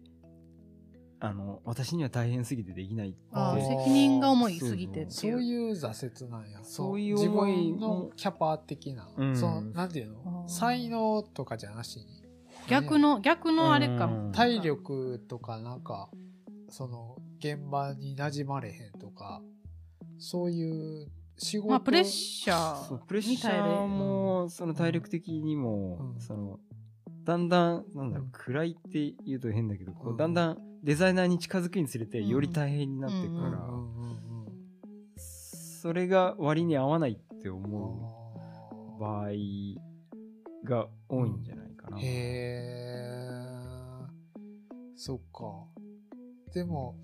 [1.22, 3.18] あの私には大変すぎてできないって。
[3.60, 5.10] 責任が重いすぎてっていう。
[5.10, 6.60] そういう挫折なんや。
[6.62, 9.36] そういう自分のキャパ的な、うん。
[9.36, 10.48] そのなんていうあのー。
[10.48, 12.06] 才能とかじゃなしに。
[12.68, 14.06] 逆の逆のあれか。
[14.06, 14.32] もうん。
[14.32, 16.08] 体力とかなんか
[16.70, 19.42] その現場に馴染まれへんとか
[20.18, 21.06] そういう
[21.36, 26.20] 仕事、まあプレッシャそうープレッシャーもその体力的にも、うん。
[26.20, 26.60] その
[27.24, 28.30] だんだんなんだろう、うん。
[28.32, 30.16] 暗いって言うと変だけどこううん。
[30.16, 32.28] だんだんデザイナーに近づくにつれてうん。
[32.28, 33.68] より大変になっていくから、
[35.16, 38.12] それが割に合わないって思
[38.98, 39.30] うあ場合
[40.64, 41.96] が多いんじゃないかな。
[41.96, 43.30] ーへえ
[44.96, 45.64] そっか。
[46.52, 46.96] でも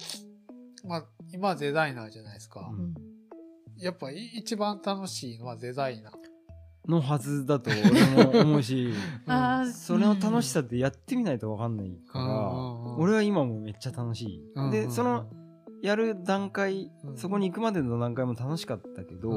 [0.84, 2.94] まあ今はデザイナーじゃないですか、うん。
[3.78, 6.12] やっぱい一番楽しいのはデザイナー
[6.88, 8.90] のはずだと俺も思うし
[9.26, 12.30] あーそれの楽しさってやってみないと分かんないから、うん。
[12.30, 12.90] うん。
[12.92, 14.42] うん俺は今もめっちゃ楽しい。
[14.54, 14.62] うん。
[14.62, 14.70] うんうん。
[14.70, 15.26] でその
[15.82, 17.16] やる段階、うん。
[17.16, 19.34] そこに行くまでの段階も楽しかったけど、う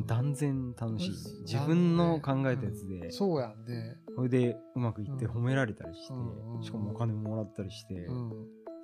[0.00, 0.06] ん。
[0.06, 1.44] 断然楽しい、うん。
[1.44, 5.30] 自分の考えたやつで、そうやんね、それでうまくいってうん。
[5.32, 6.56] 褒められたりして、うん。
[6.56, 6.62] うん。
[6.62, 8.30] しかもお金ももらったりして、うん。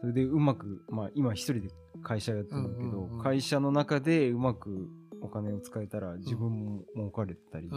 [0.01, 1.69] それでうまく、まあ、今一人で
[2.03, 3.11] 会社やってるんだけど、うん。
[3.11, 3.17] うん。
[3.17, 3.23] うん。
[3.23, 4.89] 会社の中でうまく
[5.23, 7.69] お金を使えたら自分も儲かれたり、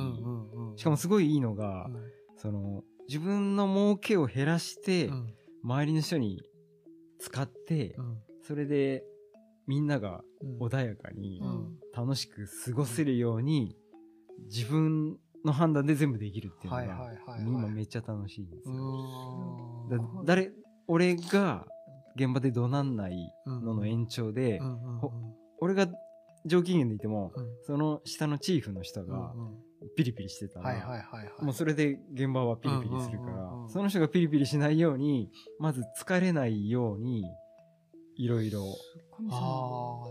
[0.76, 2.12] しかもすごいいいのが、うん。
[2.38, 5.34] その自分の儲けを減らして、うん。
[5.64, 6.42] 周りの人に
[7.20, 8.18] 使って、うん。
[8.42, 9.04] それで
[9.68, 10.68] みんながうん。
[10.68, 11.80] 穏やかにうん。
[11.94, 13.76] 楽しく過ごせるように
[14.52, 20.24] 自分の判断で全部できるっていうのはいが今めっちゃ楽しいんですうよ。
[20.26, 20.52] 誰
[20.88, 21.66] 俺が
[22.16, 24.62] 現場で怒なんないうんのの延長で、
[25.60, 25.88] 俺が
[26.46, 29.34] 上機嫌でいても、うんその下のチーフの人が
[29.96, 31.44] ピリピリしてたら、はいはいはいはい。
[31.44, 37.24] もうそれで現場はピリピリするから、うんうんうんうんその人がピリピリしないように、まず疲れないように、
[38.16, 38.64] いろいろ。
[39.16, 39.38] 神様。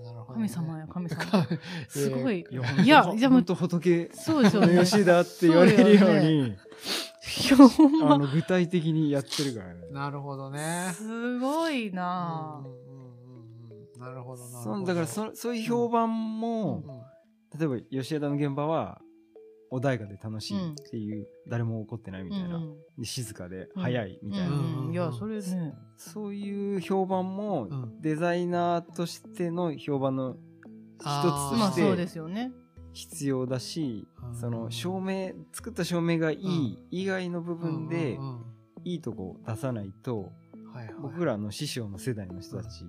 [0.04, 1.22] なるほど、神様や、神様。
[1.50, 2.46] えすごい。
[2.48, 4.74] いや、いやじゃあもう本当仏そうですよね。
[4.74, 6.52] の吉田って言われるようそうよに、い
[7.50, 9.88] やほんまあの、具体的にやってるからね。
[9.90, 10.90] なるほどね。
[10.94, 12.87] すごいなうんうんうんうん
[13.98, 14.76] なるほどなるほど。
[14.76, 17.18] そうだからそ、そういう評判も、うん
[17.58, 19.00] 例えば吉枝の現場は、
[19.70, 23.82] 穏やかで楽しいっていう、誰も怒ってないみたいな、うんで静かでうん。
[23.82, 25.74] 早いみたいな、いや、それね。
[25.96, 28.00] そういう評判もうん。
[28.00, 30.36] デザイナーとしての評判の
[31.00, 32.52] 一つとしてですよね。
[32.92, 34.34] 必要だし、うん。
[34.34, 38.18] その照明作った照明がいい以外の部分で
[38.84, 40.32] いいとこを出さないと
[40.72, 40.94] はいはい。
[41.00, 42.84] 僕らの師匠の世代の人たち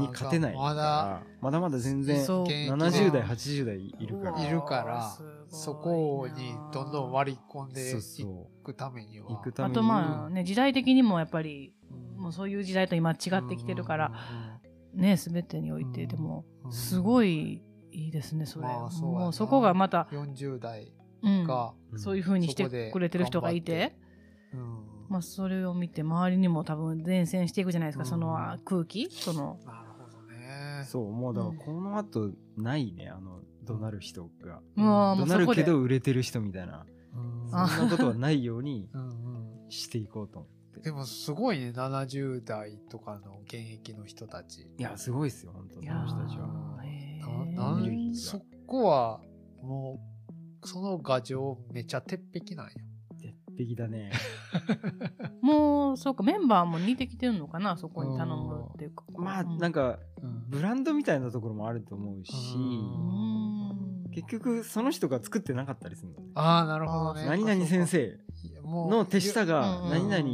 [0.00, 0.82] に勝てないかまだ。
[0.82, 2.42] らまだまだ全然そう。
[2.44, 4.46] 現役で70代80代いるから。
[4.46, 5.12] いるから
[5.48, 9.42] そこにどんどん割り込んでいそくためには。
[9.58, 11.74] あとまあね、時代的にもやっぱり、
[12.16, 12.22] うん。
[12.22, 14.12] もうそういう時代と今違ってきてるから、
[14.94, 18.66] ね、すべてにおいて、でも、うんすごいいいですね、それ。
[18.66, 21.98] まあそもうそこがまた、40代うんが、うん。
[21.98, 23.96] そういう風にしてくれてる人がいて、
[24.54, 24.81] うん
[25.12, 28.08] まあそれを見て周りにも多分伝染していくじゃないですか、うん。
[28.08, 29.08] そのあ空気？
[29.10, 30.84] その、なるほどね。
[30.86, 33.08] そうもうだからこの後ないね。
[33.08, 34.60] あの怒鳴る人が。
[34.76, 35.62] うわーも怒鳴るけ。
[35.64, 36.86] ど売れてる人みたいな。
[37.14, 37.54] うん。
[37.54, 38.88] あそんなことはないように
[39.68, 40.80] していこうと思って。
[40.80, 41.72] でもすごいね。
[41.76, 44.62] 70代とかの現役の人たち。
[44.62, 46.48] いやすごいですよ本当そいやの人たちは。
[47.54, 47.78] な
[48.14, 49.20] そこは
[49.62, 50.00] も
[50.62, 52.72] うその牙城めちゃ鉄壁なんや
[53.56, 54.12] 鉄壁だね。
[55.40, 59.04] もう、そうか、メンバーも似てきてるのかな、そこに頼むっていうか。
[59.16, 59.58] まあうん。
[59.58, 60.44] なんかうん。
[60.48, 64.10] ブランドみたいなところもあると思うしうん。
[64.12, 66.30] 結局その人が作ってなかったりするのね。
[66.34, 67.26] ああなるほどね。
[67.26, 68.18] 何々先生
[68.64, 70.28] の手下がうん何々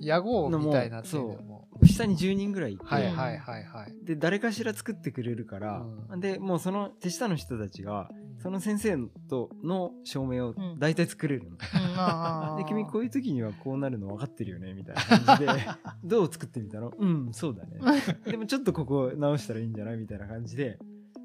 [0.00, 1.86] 屋号みたいになってるのもう。
[1.86, 4.04] 下に10人ぐらいいて、はいはいはいはい。
[4.04, 6.20] で誰かしら作ってくれるから、うん。
[6.20, 8.08] でもうその手下の人たちが
[8.38, 8.96] その先生
[9.28, 11.56] との照明を大体作れるの、うん
[12.58, 15.52] で君こういう時にはこうなるの分かってるよねみたいな感じで
[16.04, 16.92] どう作ってみたの？
[16.98, 17.78] うんそうだね。
[18.26, 19.96] でもちょっとここ直したらいいんじゃない？
[19.96, 20.78] みたいな感じで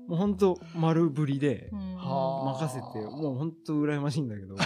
[0.08, 4.56] もうほんと丸ぶりで任せてもうほんと羨ましいんだけど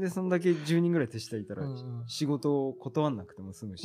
[0.00, 1.62] でそんだけ10人ぐらい手下いたら、
[2.06, 3.84] 仕事を断んなくても済むし、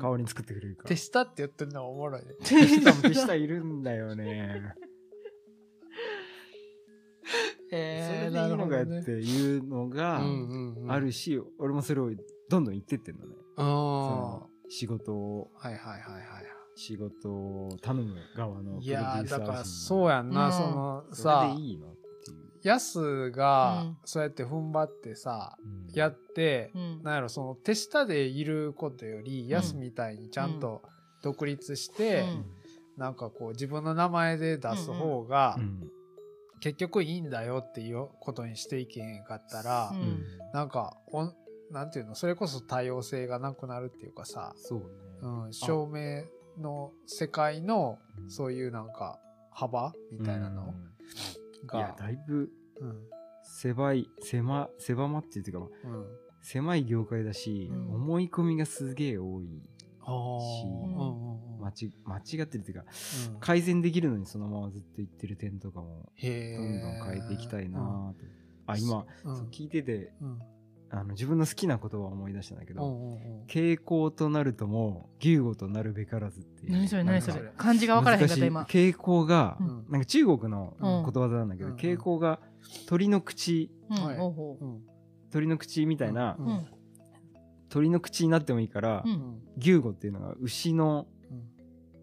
[0.00, 0.88] 代わりに作ってくれるから。
[0.88, 2.28] 手下って言ってるのはおもろいね。
[2.42, 4.74] 手下も手下いるんだよね
[7.68, 10.22] それでいいのかよっていうのが
[10.88, 12.10] あるし、俺もそれを
[12.48, 13.34] どんどん言ってってんのね。
[13.56, 16.22] そうんの仕事を、はいはいはいはい
[16.78, 20.52] 仕事を頼む側のプロデュいやだから陣そうやんな、うん。
[20.52, 22.36] そのそれさでいいのっていう。
[22.62, 23.96] ヤスがうん。
[24.04, 25.94] そうやって踏ん張ってさ、うん。
[25.94, 27.02] やって、うん。
[27.02, 30.82] なんやろその手下でいることより、ヤスみたいにちゃんと
[31.22, 32.26] 独立して、
[32.98, 35.90] なんかこう自分の名前で出す方がうん
[36.66, 40.00] 結局いいんだよっていうことにしていけへんかったら、うん。
[40.00, 41.34] うんなんかおん
[41.70, 44.86] なんていうのそれこそ多様性がなくなるっていうかさ、そうね。
[45.22, 46.24] うん、照明
[46.60, 48.30] の世界のうん。
[48.30, 49.20] そういうなんか
[49.52, 51.78] 幅みたいなのうん。
[51.78, 52.50] いやが、だいぶ
[52.80, 52.96] うん。
[53.44, 56.06] 狭い狭狭まっていうかうん。
[56.42, 57.94] 狭い業界だし、うん。
[57.94, 59.62] 思い込みがすげえ多い
[60.00, 60.14] あー。
[60.64, 62.84] うんうんうん間ち間違ってるっていうか
[63.32, 63.40] うん。
[63.40, 68.24] 改善できるのにそのままずっと言ってる点とかもへどんどん変えていきたいなうんと、
[68.66, 69.36] あ今、うん。
[69.36, 70.38] そう聞いててうん。
[70.88, 73.44] あの自分の好きな言葉を思い出したんだけど、うんうんうん。
[73.48, 76.72] 傾向となるとも牛語となるべからずっていう。
[76.72, 77.52] 何それ何そなんかれ。
[77.56, 78.48] 漢字が分からへんかったい。
[78.48, 78.62] 今。
[78.62, 79.84] 傾向が、うん。
[79.90, 81.04] なんか中国のうん。
[81.04, 82.38] ことわざなんだけど、うん傾向が
[82.86, 83.68] 鳥の口。
[83.90, 83.96] うん。
[83.96, 84.16] はい。
[84.16, 84.64] ほうほう。
[84.64, 84.80] ん。
[85.32, 86.46] 鳥の口みたいな、うん。
[86.46, 86.66] ううん。
[87.68, 89.42] 鳥の口になってもいいから、うん。
[89.58, 91.15] 牛語っていうのが牛のうん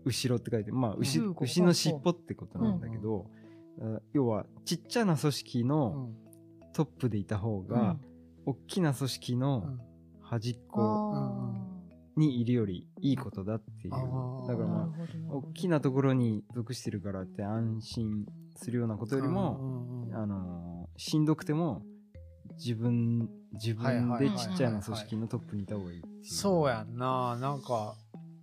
[0.06, 3.28] 後ろって書いてまあ牛,、牛の尻尾ってことなんだけど、
[3.82, 6.16] あ要はちっちゃな組織うのん。
[6.74, 7.99] トップでいた方が、うん。
[8.45, 9.78] 大きな組織の
[10.22, 11.54] 端っこあ
[12.16, 13.91] にいるよりいいことだっていう。
[13.91, 14.91] だからま
[15.30, 18.26] あ大きなところに属してるからって安心
[18.56, 21.82] するようなことよりも、うんうんうんあのーしんどくても
[22.56, 27.36] 自分自分でちっちゃな組織のトップにいた方がいいそうやんな。
[27.38, 27.95] なんか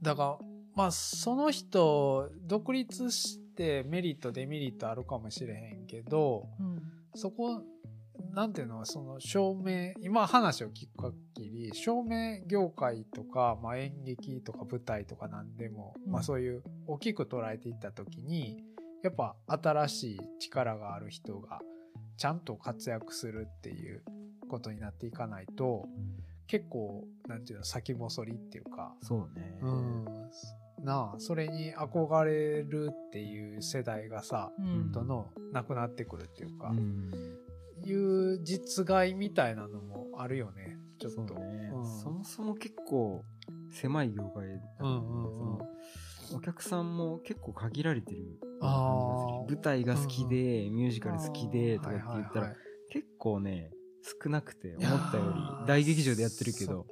[0.03, 0.50] だから
[0.81, 6.81] まあその人独立してメリットデメリットあるかもしれへんけどうん
[7.15, 7.63] そこ
[8.33, 16.13] なんていうのその照明今話を聞く限り照明業界とか、まあ、演劇とか舞台とかなんでも、うん。
[16.13, 18.63] まあ、そういう大きく捉えていった時に
[19.03, 21.61] やっぱ新しい力がある人が
[22.17, 24.03] ちゃんと活躍するっていう
[24.49, 25.87] ことになっていかないと
[26.47, 29.59] 結構なんていうの先細りっていうか、そうね。
[29.63, 30.05] うん、
[30.85, 34.93] なあそれに憧れるっていう世代がさうん。
[34.93, 37.11] どんどんなくなってくるっていうか、うん。
[37.85, 41.35] いう実害みたいなのもあるよねちょっと。
[41.35, 41.71] ね。
[41.73, 42.01] うん。
[42.01, 43.25] そもそも結構
[43.71, 44.91] 狭い業界だから
[46.33, 52.57] お客さんも結構限られてる舞台が好きで、ミュージカル好きでとかって言ったら、はいはいはい。
[52.93, 53.71] 結構ね
[54.23, 56.87] 少なくて思ったより大劇場でやってるけど。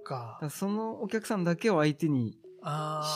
[0.51, 2.39] そのお客さんだけを相手に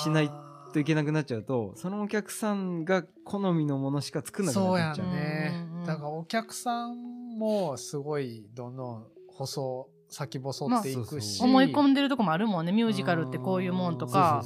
[0.03, 0.31] しない
[0.73, 5.07] といけなくなっちゃうとそのお客さんが好みのものしか作んなくそうやなっちゃう。
[5.09, 12.73] ねうんうんうんだからお客さんもすごいどんどん細先細っていくし、まあ思い込んでるとこもあるもんね。
[12.73, 14.45] ミュージカルってこういうもんとか。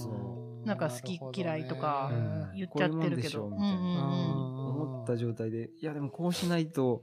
[0.64, 3.44] なんか好き嫌いとかうん言っちゃってるけど。
[3.44, 7.02] 思った状態でいやでもこうしないと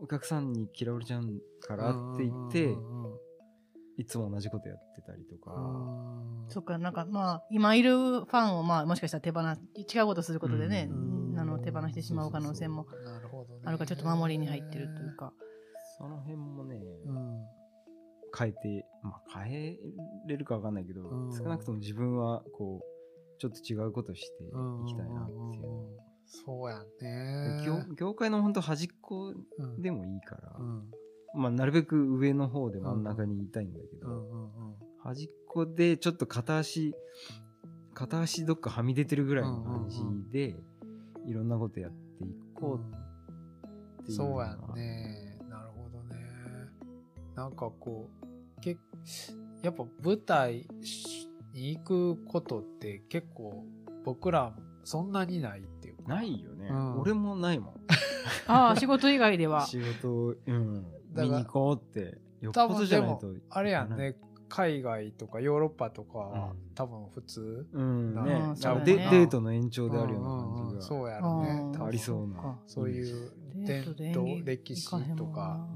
[0.00, 2.74] お客さんに嫌われちゃうからって言って
[3.98, 5.52] いつも同じことやってたりとか。
[6.48, 10.94] そっかなんかまあ今いるファンをまあもしかしたら手放違うことすることでね、う
[11.34, 11.38] ん。
[11.38, 13.62] あの手放してしまう可能性もなるほどね。
[13.64, 15.32] あるからちょっと守りに入ってるというか、
[15.98, 16.76] その辺もね
[17.06, 17.40] うん。
[18.36, 19.78] 変えてまあ変え
[20.26, 21.36] れるかわかんないけどうん。
[21.36, 24.46] 少なくとも自分はこうちょっと違うことしてい
[24.86, 25.62] きたいなっていう。
[26.24, 27.62] そうやね。
[27.66, 29.82] 業業界の本当端っこうん。
[29.82, 30.56] でもいいから。
[30.58, 30.90] うん
[31.34, 33.02] まあなるべく上の方で真ん。
[33.02, 34.50] 中にいたいんだけど
[35.02, 36.94] 端っこでちょっと片足
[37.94, 40.56] 片足どっかはみ出てるぐらいの感じで、
[41.26, 45.38] いろんなことやっていこうっていうそうやね。
[45.48, 46.16] なるほどね。
[47.34, 48.10] なんかこ
[48.56, 48.78] うけ
[49.62, 50.66] やっぱ舞台
[51.52, 53.64] に行くことって結構
[54.04, 54.54] 僕ら
[54.84, 56.02] そんなにないっていうか。
[56.08, 57.00] ないよね、うん。
[57.00, 57.74] 俺もないもん
[58.46, 59.66] ああ仕事以外では。
[59.66, 60.82] 仕事うん。
[60.82, 64.16] だから見に行こうってよっ多ぽど分でもじゃないとあれやんね
[64.48, 66.74] 海外とかヨーロッパとかはうん。
[66.74, 68.22] 多分普通うんね。
[68.84, 70.56] デートの延長であるようなうんうんうん。
[70.56, 70.82] 感じが。
[70.82, 71.72] そうやろね。
[71.80, 72.34] ありそうな。
[72.34, 72.58] か。
[72.66, 75.66] そういう伝デートで演統劇歴史とか。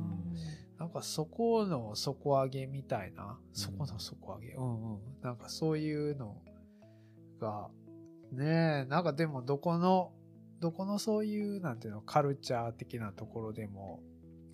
[0.79, 0.87] な。
[0.87, 4.99] んかそこの底上げみたいな、そこの底上げ、うんうん。
[5.23, 6.37] なんかそういうの
[7.41, 7.69] が、
[8.33, 10.13] ねえ、なんかでもどこの、
[10.61, 14.01] どこのそういう、なんていうの、カルチャー的なところでも、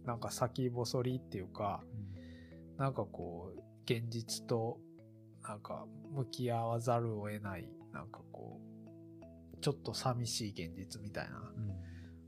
[0.04, 1.82] なんか先細りっていうか、
[2.76, 4.80] なんかこう、現実と、
[5.42, 11.72] なんか向き合わざるを得ない、なんかこう、ちょっと寂しい現実みたいな、うん。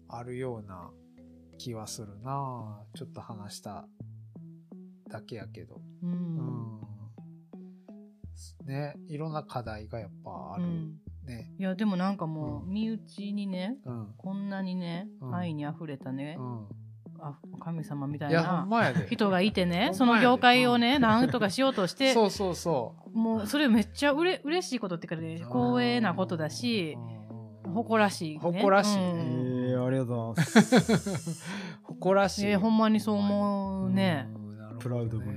[0.08, 0.90] あるような
[1.58, 2.86] 気はするな。
[2.94, 3.88] ぁちょっと話した
[5.08, 5.80] だけやけど。
[6.02, 6.80] ううんん。
[8.66, 10.64] ね、いろんな課題がやっぱある。
[10.64, 11.52] うんね。
[11.58, 14.14] いやでもなんかもううん身内にねうん。
[14.16, 16.66] こんなにねうん愛にあふれたね、うん。
[17.20, 19.06] あ神様みたいいや、ほなんまやで。
[19.08, 25.38] 人がいてねほんまやでその業界をねなんとかしようとしてそうそうそもうそれめっちゃうれ嬉しいことっていうかねう。
[25.46, 26.96] 光栄なことだし
[27.66, 31.44] うん、誇らしい、ね、誇らしいねうんえーありがとうございます
[31.82, 32.46] 誇らしい。
[32.46, 34.56] えーほんまにそう思うねうん。
[34.58, 35.32] なるほどねプラウドオブ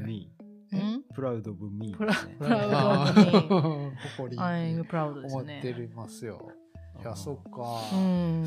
[1.14, 4.38] プラウドオブミプラねプラウド あオブミー誇り。
[4.38, 6.52] I'm proud です思ねってますよ。
[7.02, 7.52] いや、そっか。
[7.94, 8.46] うんうん。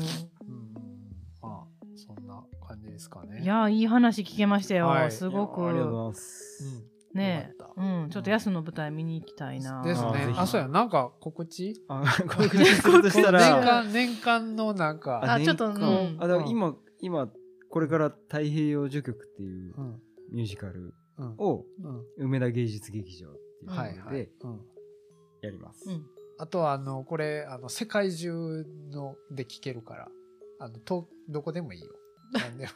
[1.41, 3.41] まあ、そんな感じですかね。
[3.41, 6.63] いやいい話聞けましたよ、はいすごくありがとうございます、
[7.13, 7.19] うん。
[7.19, 10.01] ねうんちょっと安の舞台見に行きたいなです。
[10.03, 11.73] ねあ、そうや、なんか告知？
[11.87, 17.27] あ告知するとした年ら間、年間のなんか、あちょっとうんあだから今今
[17.69, 20.01] これから太平洋序曲っていううん。
[20.31, 20.93] ミュージカルうん。
[21.37, 21.65] を
[22.17, 22.25] うん。
[22.25, 24.29] 梅田芸術劇場っていうところで。
[24.43, 24.61] うん。
[25.41, 26.05] やります、うん
[26.37, 30.07] あとは、あの、これ、あの、世界中ので聴けるから、
[30.59, 31.91] あの、と、どこでもいいよ。
[32.33, 32.71] なんでも。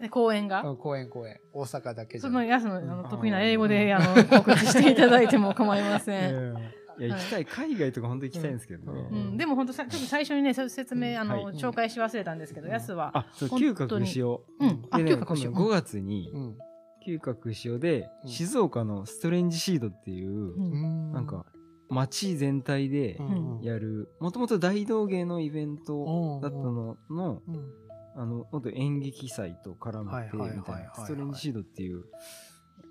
[0.00, 0.62] で公演が？
[0.62, 1.40] うん公演公演。
[1.54, 2.46] 大阪だけじそゃない。
[2.46, 6.56] の安のあうんの得意な英語であの告知していただいても構いません。
[7.00, 16.58] いや行きたい海外とか本当行きたいんですけどね、ううん、でも本当さちょっと最初にねさ説明あの、はい紹介し忘れたんですけど、うんやすは、あそう本当に嗅覚しよううん、あ、でね嗅覚しよう今度5月にうん。
[17.06, 18.30] 嗅覚しようで、うん。
[18.30, 21.12] 静岡のストレンジシードっていう、うん。
[21.12, 21.46] なんか
[21.90, 27.72] 街全体でうん、やるもともと大道芸のイベントだったののうん。
[28.16, 30.64] あのもっと演劇祭と絡めてみはいはいはいはい。
[30.64, 32.04] たいなストレンジシードっていう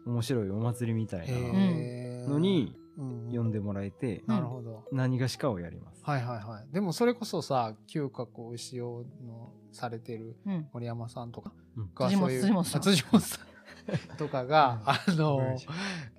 [0.05, 2.29] 面白いお祭りみたいなへー。
[2.29, 4.83] のにうん呼んでもらえてなるほど。
[4.91, 6.01] 何がしかをやります。
[6.03, 6.73] はいはいはい。
[6.73, 10.67] でもそれこそさ、嗅覚を使用のされてるうん。
[10.73, 11.53] 森山さんとか
[11.95, 12.81] がそういう辻本さん。
[12.81, 13.52] あ辻本さん
[14.17, 15.57] とかが、あのうん、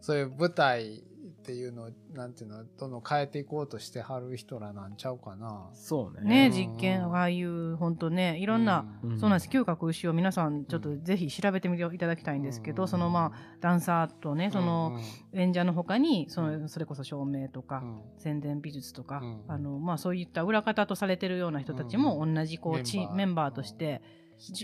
[0.01, 1.03] そういう舞台
[1.45, 5.69] っていうのを、なんていうの、どんどん変えていこうとしてはる人らなんちゃうかな。
[5.75, 6.27] そうね。
[6.27, 9.19] ね、うん実験、ああいう、本当ね、いろんな、うん。
[9.19, 9.51] そうなんです。
[9.51, 12.89] 嗅覚牛を皆さん、ちょっとぜひ調べてみていただきたいんですけど、うん。
[12.89, 14.99] そのまあ、ダンサーとね、その、
[15.35, 18.03] 演者の他に、その、それこそ照明とか、うん。
[18.17, 19.45] 宣伝美術とか、うん。
[19.49, 23.17] あの、まあ、そういった裏方とされてるような人たちも同じ、こう、チメンバー。
[23.17, 24.01] メンバーとして、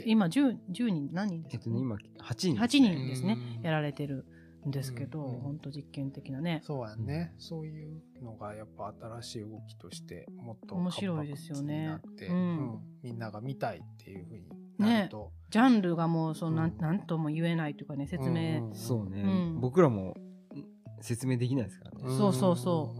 [0.04, 1.98] 今、10、10人、何人ですかえっとね、今、8
[2.34, 2.56] 人。
[2.56, 3.38] 8人ですね。
[3.58, 4.26] うん、やられてる
[4.66, 6.60] んですけど、うん本当実験的なね。
[6.62, 11.98] そうやね、そういうのがやっぱ新しい動きとしてもっと面白いですよね。
[12.28, 12.36] うん。
[12.36, 12.36] う
[12.76, 14.44] んみんなが見たいっていうふうに
[14.78, 16.70] なると、ジャンルがもう、そう、なん。
[16.70, 19.60] うんなんとも言えないというかね、説明、んんそうね、うん。
[19.60, 20.14] 僕らもん
[21.00, 22.16] 説明できないですからね。
[22.16, 22.94] そうそうそ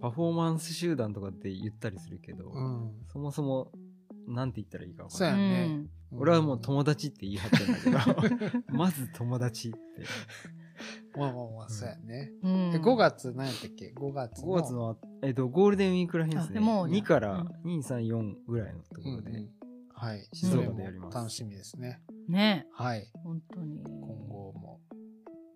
[0.00, 2.52] パフォーマンス集団とかって言ったりするけど、
[3.06, 3.70] そもそも、
[4.28, 5.52] なんて言ったらいいか分かんない。
[5.60, 5.88] やね。
[6.12, 6.20] うん。
[6.20, 9.78] 俺はもう友達って言い張ってんだけど、 まず友達って。
[11.16, 12.70] まあまあまあそうやね、うん。
[12.72, 14.52] で5月何やったっけ？5月の。
[14.52, 16.48] 5月の、えっと、ゴールデンウィークらへんですね。
[16.50, 17.78] あでも2からうん。
[17.78, 19.30] 2、3、4ぐらいのところで。
[19.30, 19.50] うんうん。
[19.94, 20.28] はい。
[20.32, 21.12] 静岡でやります。
[21.12, 22.00] それも楽しみですね。
[22.28, 23.10] ね、はい。
[23.14, 23.82] 本当に。
[23.84, 24.80] 今後も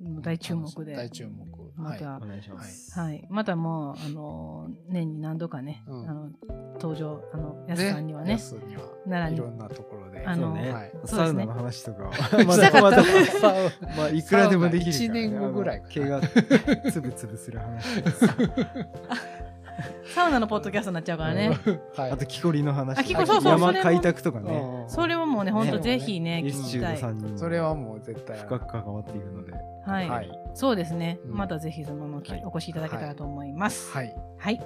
[0.01, 0.95] 大注目で。
[0.95, 1.47] 大注目。
[1.77, 2.99] また、お願いします。
[2.99, 3.27] はい。
[3.31, 6.09] またもう、あの、年に何度かね、うん。
[6.09, 6.31] あの、
[6.75, 8.39] 登場、あの、やすさんにはね
[9.05, 9.37] 奈良に。
[9.37, 10.25] いろんなところで。
[10.27, 10.93] あのそうね、はい。
[11.05, 12.15] サウナの話とかは。
[12.15, 15.91] したかったサウまあ、いくらでもできるから、一年後ぐらいかな。
[15.91, 16.21] 毛が
[16.91, 18.27] つぶつぶする話です。
[20.17, 21.59] サウナのポッドキャストになっちゃうからね。
[21.95, 22.99] はいあと、木こりの話。
[22.99, 24.51] あ木こりそうそう山開拓とかね。
[24.51, 26.95] うんそれはもうね、本当ねぜひね、聞きたい。
[26.95, 29.53] ドさんにもそれはもう絶対深く関わっていくので。
[29.85, 30.09] はい。
[30.09, 31.19] はいそうですね。
[31.29, 33.93] うんまたぜひ、その、きはいお越しいただけたらと思います。
[33.93, 34.61] はいはい、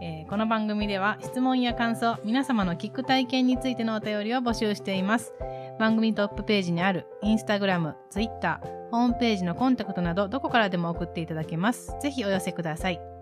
[0.00, 5.32] えーこの番組では質問や感想皆様の聞く体験についてのお便りを募集しています
[5.78, 13.13] 番組トップページにあるインスタグラム、ツイッター、ホームページのコンタクトなどどこからでも送っていただけますぜひお寄せください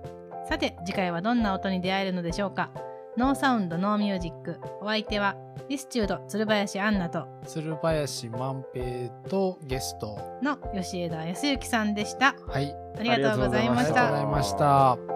[0.52, 2.68] さて次回はどんな音に出会えるのでしょうか？
[3.16, 4.60] ノーサウンドノーミュージック。
[4.82, 5.34] お相手は
[5.70, 10.18] リスチュード鶴林アンナと鶴林万平とゲスト。
[10.42, 12.34] の吉枝康之さんでした。
[12.46, 12.76] はい。
[12.98, 14.08] ありがとうございました。
[14.08, 15.11] ありがとうございました